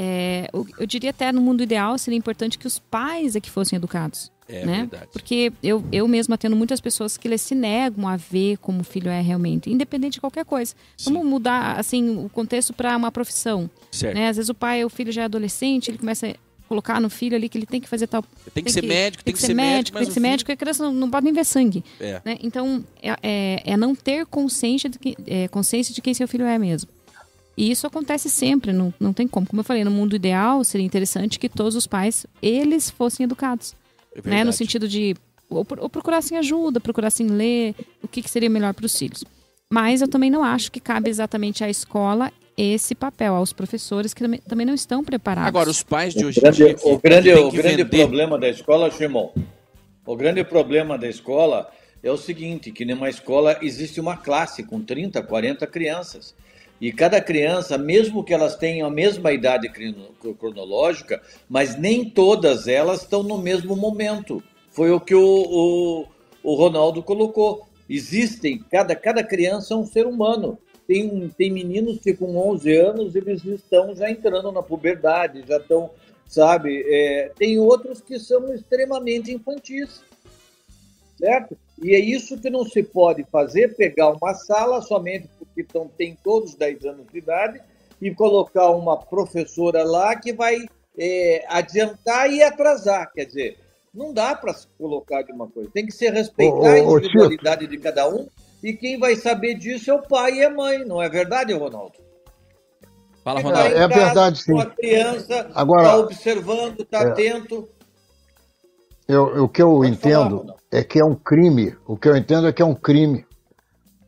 [0.00, 3.76] É, eu, diria até no mundo ideal seria importante que os pais é que fossem
[3.76, 4.30] educados.
[4.48, 4.78] É né?
[4.88, 5.08] verdade.
[5.12, 9.10] Porque eu, eu mesma tendo muitas pessoas que se negam a ver como o filho
[9.10, 10.72] é realmente, independente de qualquer coisa.
[10.96, 11.12] Sim.
[11.12, 13.68] Vamos mudar assim o contexto para uma profissão.
[13.90, 14.14] Certo.
[14.14, 14.28] Né?
[14.28, 16.34] Às vezes o pai, o filho já é adolescente, ele começa a
[16.68, 18.22] colocar no filho ali que ele tem que fazer tal.
[18.22, 20.56] Tem, tem que, ser médico, tem, que, ser médico, tem que ser médico, e a
[20.56, 21.82] criança não, não, pode nem ver sangue.
[21.98, 22.22] É.
[22.24, 22.38] Né?
[22.40, 26.44] Então é, é, é, não ter consciência de, que, é, consciência de quem seu filho
[26.44, 26.88] é mesmo.
[27.58, 29.44] E isso acontece sempre, não, não tem como.
[29.46, 33.74] Como eu falei, no mundo ideal seria interessante que todos os pais, eles fossem educados.
[34.14, 34.44] É né?
[34.44, 35.16] No sentido de
[35.50, 39.24] ou, ou procurassem ajuda, procurassem ler o que, que seria melhor para os filhos.
[39.72, 44.22] Mas eu também não acho que cabe exatamente à escola esse papel aos professores que
[44.40, 45.48] também não estão preparados.
[45.48, 46.74] Agora, os pais de O hoje em grande, dia.
[46.74, 49.30] que- o grande, o grande vender- problema da escola, Shimon,
[50.06, 51.68] o grande problema da escola
[52.02, 56.34] é o seguinte, que numa escola existe uma classe com 30, 40 crianças.
[56.80, 59.68] E cada criança, mesmo que elas tenham a mesma idade
[60.38, 64.42] cronológica, mas nem todas elas estão no mesmo momento.
[64.70, 66.06] Foi o que o, o,
[66.42, 67.66] o Ronaldo colocou.
[67.90, 70.56] Existem, cada, cada criança é um ser humano.
[70.86, 75.90] Tem, tem meninos que com 11 anos eles estão já entrando na puberdade, já estão,
[76.26, 76.84] sabe?
[76.88, 80.00] é, tem outros que são extremamente infantis,
[81.18, 81.58] certo?
[81.82, 85.28] E é isso que não se pode fazer, pegar uma sala somente
[85.58, 87.60] porque tão, tem todos 10 anos de idade
[88.00, 90.56] e colocar uma professora lá que vai
[90.96, 93.10] é, adiantar e atrasar.
[93.12, 93.58] Quer dizer,
[93.92, 95.70] não dá para se colocar de uma coisa.
[95.72, 98.28] Tem que ser respeitar Ô, a ô, individualidade de cada um
[98.62, 101.94] e quem vai saber disso é o pai e a mãe, não é verdade, Ronaldo?
[103.24, 103.70] Fala, Que Ronaldo.
[103.74, 104.60] tá É casa verdade, sim.
[104.60, 107.06] A criança, Agora- está observando, está É.
[107.08, 107.68] atento.
[109.08, 110.54] Eu- o que eu Pode falar, entendo Ronaldo.
[110.70, 111.74] é que é um crime.
[111.86, 113.24] O que eu entendo é que é um crime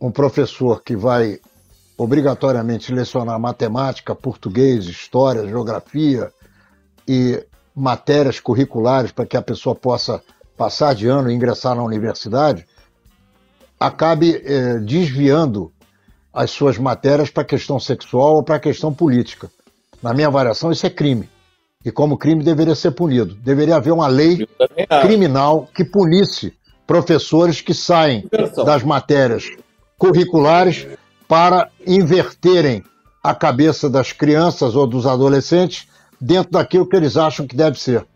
[0.00, 1.38] um professor que vai
[1.96, 6.32] obrigatoriamente lecionar matemática, português, história, geografia
[7.06, 7.44] e
[7.76, 10.22] matérias curriculares para que a pessoa possa
[10.56, 12.66] passar de ano e ingressar na universidade,
[13.78, 15.70] acabe eh, desviando
[16.32, 19.50] as suas matérias para a questão sexual ou para a questão política.
[20.02, 21.28] Na minha avaliação, isso é crime.
[21.84, 23.34] E como crime deveria ser punido.
[23.34, 24.46] Deveria haver uma lei
[25.02, 26.54] criminal que punisse
[26.86, 28.28] professores que saem
[28.64, 29.50] das matérias
[30.00, 30.86] curriculares
[31.28, 32.82] para inverterem
[33.22, 35.86] a cabeça das crianças ou dos adolescentes
[36.18, 38.06] dentro daquilo que eles acham que deve ser.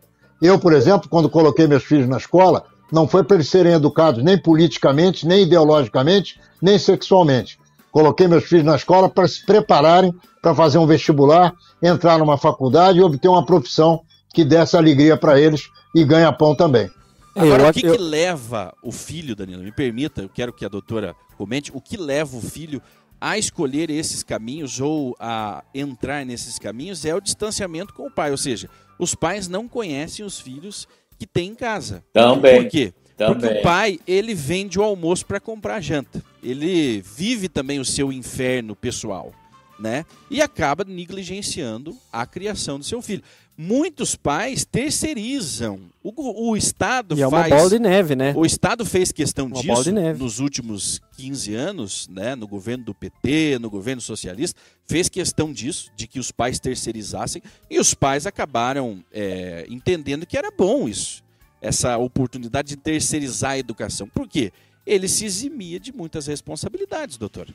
[0.41, 4.25] Eu, por exemplo, quando coloquei meus filhos na escola, não foi para eles serem educados
[4.25, 7.59] nem politicamente, nem ideologicamente, nem sexualmente.
[7.93, 12.99] Coloquei meus filhos na escola para se prepararem para fazer um vestibular, entrar numa faculdade
[12.99, 14.01] e obter uma profissão
[14.33, 16.91] que desse alegria para eles e ganha pão também.
[17.35, 19.63] Agora, Eu- o que, eu- que leva o filho, Danilo?
[19.63, 21.71] Me permita, eu quero que a doutora comente.
[21.75, 22.81] O que leva o filho
[23.21, 28.31] a escolher esses caminhos ou a entrar nesses caminhos é o distanciamento com o pai.
[28.31, 28.69] Ou seja,
[28.99, 30.87] os pais não conhecem os filhos
[31.19, 32.05] que têm em casa.
[32.13, 32.63] Também.
[32.63, 32.93] Por quê?
[33.17, 33.59] Porque Também.
[33.61, 36.21] o pai, ele vende o almoço para comprar janta.
[36.43, 39.33] Ele vive também o seu inferno pessoal,
[39.79, 40.05] né?
[40.31, 43.23] E acaba negligenciando a criação do seu filho.
[43.57, 45.81] Muitos pais terceirizam.
[46.03, 47.55] O, o Estado E é uma faz...
[47.55, 48.35] bola de neve, né?
[48.37, 53.59] O Estado fez questão Uma disso nos últimos 15 anos, né, no governo do PT,
[53.61, 59.05] no governo socialista, fez questão disso, de que os pais terceirizassem, e os pais acabaram
[59.13, 61.23] é, entendendo que era bom isso,
[61.63, 64.09] essa oportunidade de terceirizar a educação.
[64.09, 64.53] Por quê?
[64.85, 67.49] Ele se eximia de muitas responsabilidades, doutor.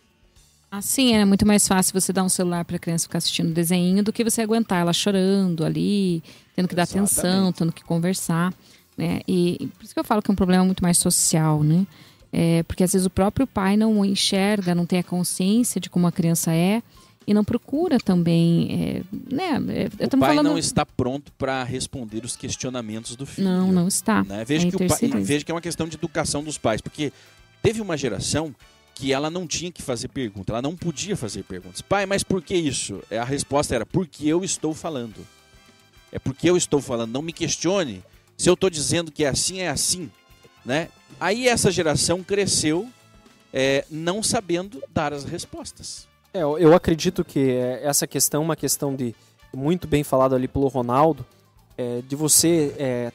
[0.72, 4.04] Assim, é muito mais fácil você dar um celular para a criança ficar assistindo desenho
[4.04, 6.22] do que você aguentar ela chorando ali,
[6.56, 7.56] tendo que dar atenção, Exatamente.
[7.58, 8.54] tendo que conversar,
[8.96, 9.22] né?
[9.28, 11.88] E, e por isso que eu falo que é um problema muito mais social, né?
[12.32, 16.06] É, porque às vezes o próprio pai não enxerga, não tem a consciência de como
[16.06, 16.84] a criança é
[17.26, 19.54] e não procura também, é, né?
[19.70, 23.48] É, O estamos pai falando não está pronto para responder os questionamentos do filho.
[23.48, 24.24] não, não está.
[24.24, 24.44] né?
[24.44, 25.00] É que o pai-
[25.44, 27.12] que é uma questão de educação dos pais, porque
[27.64, 28.54] teve uma geração
[29.00, 31.82] que ela não tinha que fazer pergunta, ela não podia fazer perguntas.
[31.82, 33.02] Pai, mas por que isso?
[33.10, 35.26] É, A resposta era porque eu estou falando.
[36.12, 38.04] É porque eu estou falando, não me questione.
[38.38, 40.12] Se eu estou dizendo que é assim, é assim,
[40.66, 40.90] né?
[41.18, 42.90] Aí essa geração cresceu
[43.54, 46.06] é, não sabendo dar as respostas.
[46.34, 49.16] É, eu- acredito que é, essa questão é uma questão de,
[49.54, 51.26] muito bem falado ali pelo Ronaldo,
[51.78, 53.12] é, de você é,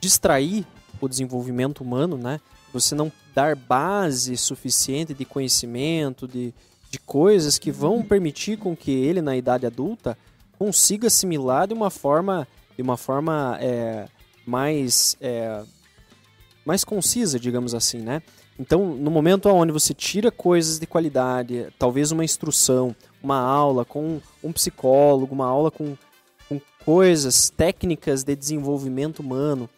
[0.00, 0.66] distrair
[1.00, 2.40] o desenvolvimento humano, né?
[2.80, 6.54] Você não dar base suficiente de conhecimento, de,
[6.90, 10.16] de coisas que vão permitir com que ele, na idade adulta,
[10.58, 12.46] consiga assimilar de uma forma,
[12.76, 14.06] de uma forma é,
[14.46, 15.62] mais, é,
[16.64, 18.22] mais concisa, digamos assim, né?
[18.58, 24.20] Então, no momento onde você tira coisas de qualidade, talvez uma instrução, uma aula com
[24.42, 25.96] um psicólogo, uma aula com,
[26.48, 29.68] com coisas, técnicas de desenvolvimento humano,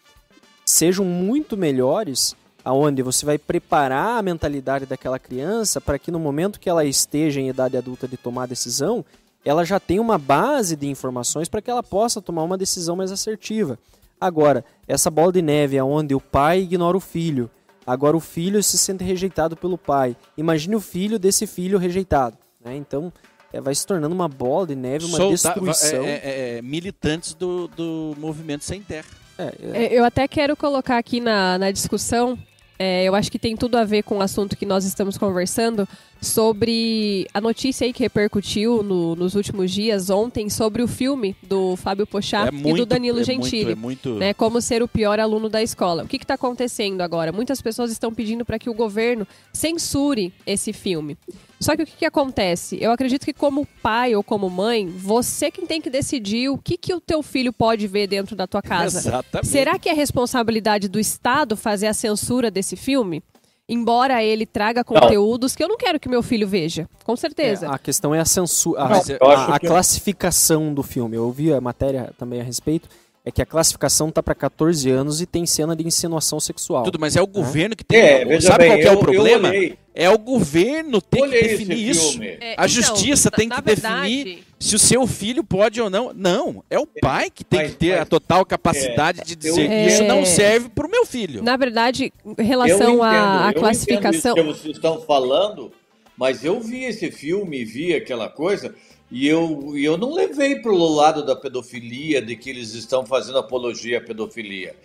[0.65, 2.37] sejam muito melhores,
[2.69, 7.41] aonde você vai preparar a mentalidade daquela criança para que no momento que ela esteja
[7.41, 9.03] em idade adulta de tomar decisão,
[9.43, 13.11] ela já tenha uma base de informações para que ela possa tomar uma decisão mais
[13.11, 13.79] assertiva.
[14.21, 17.49] Agora, essa bola de neve aonde o pai ignora o filho,
[17.87, 20.15] agora o filho se sente rejeitado pelo pai.
[20.37, 22.37] Imagine o filho desse filho rejeitado.
[22.63, 22.77] Né?
[22.77, 23.11] Então,
[23.51, 26.05] é, vai se tornando uma bola de neve, uma Solta- destruição.
[26.05, 29.07] é- é- é, militantes do, do movimento sem terra.
[29.39, 32.37] É, é, É, Eu até quero colocar aqui na, na discussão
[32.79, 35.89] é, eu acho que tem tudo a ver com o assunto que nós estamos conversando
[36.21, 41.77] sobre a notícia aí que repercutiu no, nos últimos dias, ontem, sobre o filme do
[41.77, 43.75] Fábio Pochá É e do Danilo é Gentili.
[43.75, 44.15] Muito, é muito...
[44.15, 46.05] Né, como ser o pior aluno da escola.
[46.05, 47.33] O que está acontecendo agora?
[47.33, 51.17] Muitas pessoas estão pedindo para que o governo censure esse filme.
[51.61, 52.79] Só que o que, que, acontece?
[52.81, 56.77] Eu acredito que como pai ou como mãe, você quem tem que decidir o que,
[56.77, 58.99] que o teu filho pode ver dentro da tua casa.
[58.99, 59.49] Exatamente.
[59.49, 63.23] Será que é responsabilidade do Estado fazer a censura desse filme?
[63.69, 65.57] Embora ele traga conteúdos não.
[65.57, 67.67] que eu não quero que meu filho veja, com certeza.
[67.67, 71.17] É, a questão é a censura, a, a, a, classificação do filme.
[71.17, 72.89] Eu ouvi a matéria também a respeito
[73.29, 76.83] é que a classificação tá para 14 anos e tem cena de insinuação sexual.
[76.83, 78.01] Tudo, mas é o governo que tem.
[78.01, 79.51] É, Sabe bem, qual é o problema?
[79.95, 82.23] É o governo tem que definir isso.
[82.23, 84.25] É, a então, justiça tem que verdade...
[84.25, 86.11] definir se o seu filho pode ou não.
[86.15, 89.37] Não, é o pai que tem mas, que ter mas, a total capacidade é, de
[89.37, 91.43] dizer eu, isso não serve para o meu filho.
[91.43, 94.35] Na verdade, em relação à classificação.
[94.39, 95.71] Eu que vocês estão falando,
[96.17, 98.75] mas eu vi esse filme, vi aquela coisa.
[99.11, 103.39] E eu, eu não levei para o lado da pedofilia, de que eles estão fazendo
[103.39, 104.77] apologia à pedofilia.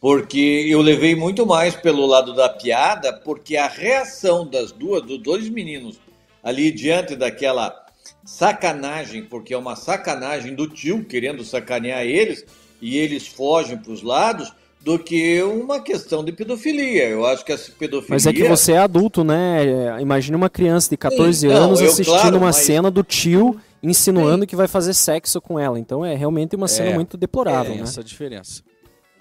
[0.00, 5.18] Porque eu levei muito mais pelo lado da piada, porque a reação das duas, dos
[5.18, 6.00] dois meninos
[6.42, 7.86] ali diante daquela
[8.24, 12.44] sacanagem, porque é uma sacanagem do tio querendo sacanear eles,
[12.80, 17.08] e eles fogem para os lados, do que uma questão de pedofilia.
[17.08, 18.14] Eu acho que essa pedofilia.
[18.14, 20.00] Mas é que você é adulto, né?
[20.00, 22.56] Imagine uma criança de 14 Sim, anos não, eu, assistindo claro, uma mas...
[22.56, 24.46] cena do tio insinuando Sim.
[24.46, 25.78] que vai fazer sexo com ela.
[25.78, 27.72] Então é realmente uma cena é, muito deplorável.
[27.72, 27.82] É né?
[27.82, 28.62] essa diferença.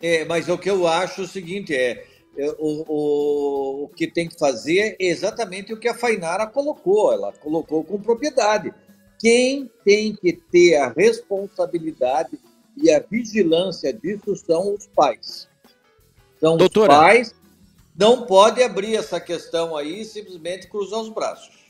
[0.02, 2.06] É, mas o que eu acho é o seguinte: é,
[2.38, 7.12] é o, o, o que tem que fazer é exatamente o que a Fainara colocou.
[7.12, 8.74] Ela colocou com propriedade.
[9.20, 12.40] Quem tem que ter a responsabilidade
[12.76, 15.48] e a vigilância disso são os pais.
[16.40, 16.92] São Doutora.
[16.92, 17.36] os pais.
[17.96, 21.61] Não pode abrir essa questão aí e simplesmente cruzar os braços.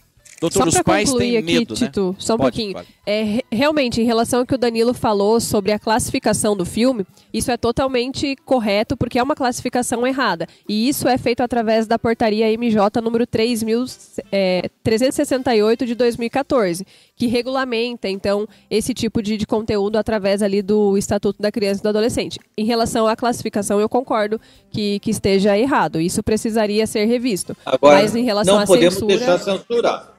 [0.42, 1.76] Doutor, só para concluir aqui, medo?
[1.76, 2.16] Tito, né?
[2.18, 2.74] só um pode, pouquinho.
[2.74, 2.88] Pode.
[3.06, 7.52] É, realmente, em relação ao que o Danilo falou sobre a classificação do filme, isso
[7.52, 10.48] é totalmente correto, porque é uma classificação errada.
[10.68, 18.10] E isso é feito através da portaria MJ número 3.368 é, de 2014, que regulamenta,
[18.10, 22.40] então, esse tipo de, de conteúdo através ali do Estatuto da Criança e do Adolescente.
[22.58, 26.02] Em relação à classificação, eu concordo que, que esteja errado.
[26.02, 27.56] Isso precisaria ser revisto.
[27.64, 29.18] Agora, Mas em relação não à podemos censura...
[29.18, 30.11] deixar censurar.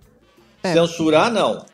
[0.63, 0.73] É.
[0.75, 1.65] Censurar, não.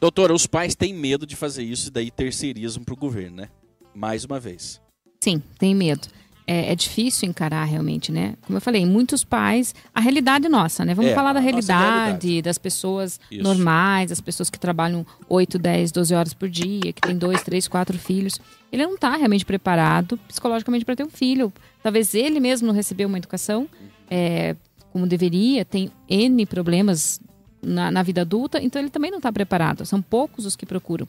[0.00, 3.48] Doutora, os pais têm medo de fazer isso e daí terceirizam para o governo, né?
[3.94, 4.80] Mais uma vez.
[5.22, 6.08] Sim, tem medo.
[6.48, 8.34] É, é, difícil encarar realmente, né?
[8.42, 9.74] Como eu falei, muitos pais.
[9.92, 10.94] A realidade nossa, né?
[10.94, 13.42] Vamos é, falar da realidade, realidade, das pessoas Isso.
[13.42, 17.66] normais, das pessoas que trabalham 8, 10, 12 horas por dia, que tem dois, três,
[17.66, 18.38] quatro filhos.
[18.70, 21.52] Ele não está realmente preparado psicologicamente para ter um filho.
[21.82, 23.68] Talvez ele mesmo não recebeu uma educação
[24.08, 24.54] é,
[24.92, 27.20] como deveria, tem N problemas
[27.66, 29.84] na, na vida adulta, então ele também não está preparado.
[29.84, 31.06] São poucos os que procuram.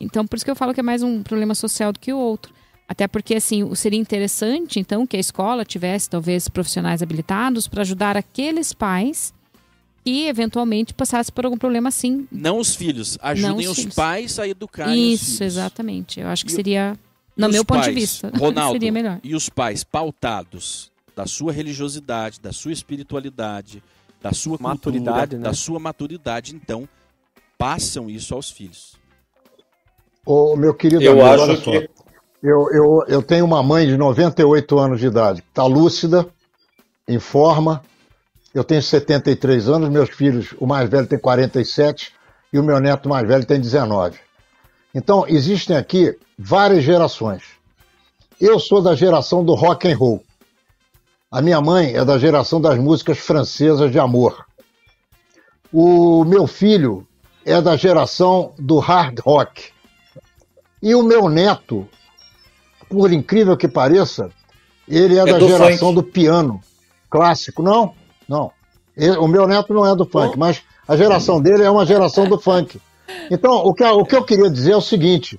[0.00, 2.18] Então, por isso que eu falo que é mais um problema social do que o
[2.18, 2.52] outro.
[2.88, 8.16] Até porque, assim, seria interessante, então, que a escola tivesse, talvez, profissionais habilitados para ajudar
[8.16, 9.34] aqueles pais
[10.04, 12.28] que, eventualmente, passassem por algum problema assim.
[12.30, 13.18] Não os filhos.
[13.20, 13.94] Ajudem os, os filhos.
[13.94, 16.20] pais a educar Isso, exatamente.
[16.20, 16.96] Eu acho que seria,
[17.36, 19.18] no meu ponto de vista, Ronaldo, seria melhor.
[19.24, 23.82] E os pais pautados da sua religiosidade, da sua espiritualidade,
[24.28, 25.44] da sua maturidade, cultura, né?
[25.44, 26.88] da sua maturidade, então
[27.58, 28.96] passam isso aos filhos.
[30.24, 31.80] Ô, meu querido eu amigo, acho que...
[31.80, 31.96] Só.
[32.42, 36.28] Eu, eu, eu tenho uma mãe de 98 anos de idade, está lúcida,
[37.08, 37.82] em forma.
[38.54, 42.12] Eu tenho 73 anos, meus filhos, o mais velho tem 47
[42.52, 44.18] e o meu neto mais velho tem 19.
[44.94, 47.42] Então, existem aqui várias gerações.
[48.40, 50.24] Eu sou da geração do rock and roll.
[51.36, 54.46] A minha mãe é da geração das músicas francesas de amor.
[55.70, 57.06] O meu filho
[57.44, 59.64] é da geração do hard rock.
[60.82, 61.86] E o meu neto,
[62.88, 64.30] por incrível que pareça,
[64.88, 65.94] ele é, é da do geração funk.
[65.96, 66.58] do piano
[67.10, 67.62] clássico.
[67.62, 67.92] Não,
[68.26, 68.50] não.
[69.20, 72.40] O meu neto não é do funk, mas a geração dele é uma geração do
[72.40, 72.80] funk.
[73.30, 75.38] Então, o que, o que eu queria dizer é o seguinte: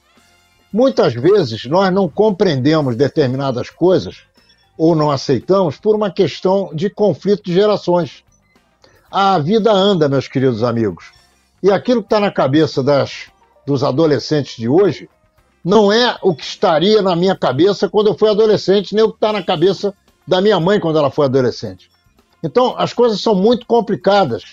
[0.71, 4.27] muitas vezes nós não compreendemos determinadas coisas
[4.77, 8.23] ou não aceitamos por uma questão de conflito de gerações.
[9.09, 11.11] A vida anda, meus queridos amigos.
[11.63, 13.31] E aquilo que está na cabeça das,
[13.65, 15.09] dos adolescentes de hoje
[15.63, 19.17] não é o que estaria na minha cabeça quando eu fui adolescente, nem o que
[19.17, 19.93] está na cabeça
[20.25, 21.89] da minha mãe quando ela foi adolescente.
[22.43, 24.43] Então, as coisas são muito complicadas.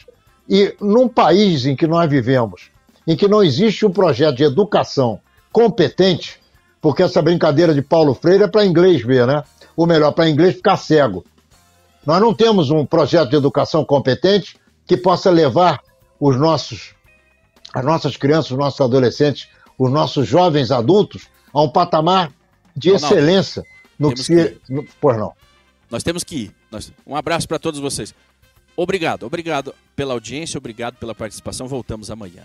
[0.49, 2.71] E num país em que nós vivemos,
[3.07, 5.21] em que não existe um projeto de educação
[5.53, 6.41] competente,
[6.81, 9.43] porque essa brincadeira de Paulo Freire é para inglês ver, né?
[9.77, 11.25] Ou melhor, para inglês ficar cego.
[12.07, 14.57] Nós não temos um projeto de educação competente
[14.87, 15.81] que possa levar
[16.21, 16.95] os nossos,
[17.73, 19.49] as nossas crianças, os nossos adolescentes,
[19.79, 22.31] os nossos jovens adultos a um patamar
[22.77, 23.65] de Ronaldo, excelência
[23.99, 24.59] no que temos se.
[24.61, 25.33] que- no- pois não.
[25.91, 26.55] Nós temos que ir.
[27.07, 28.13] Um abraço para todos vocês.
[28.77, 31.69] Obrigado, obrigado pela audiência, obrigado pela participação.
[31.69, 32.43] Voltamos amanhã.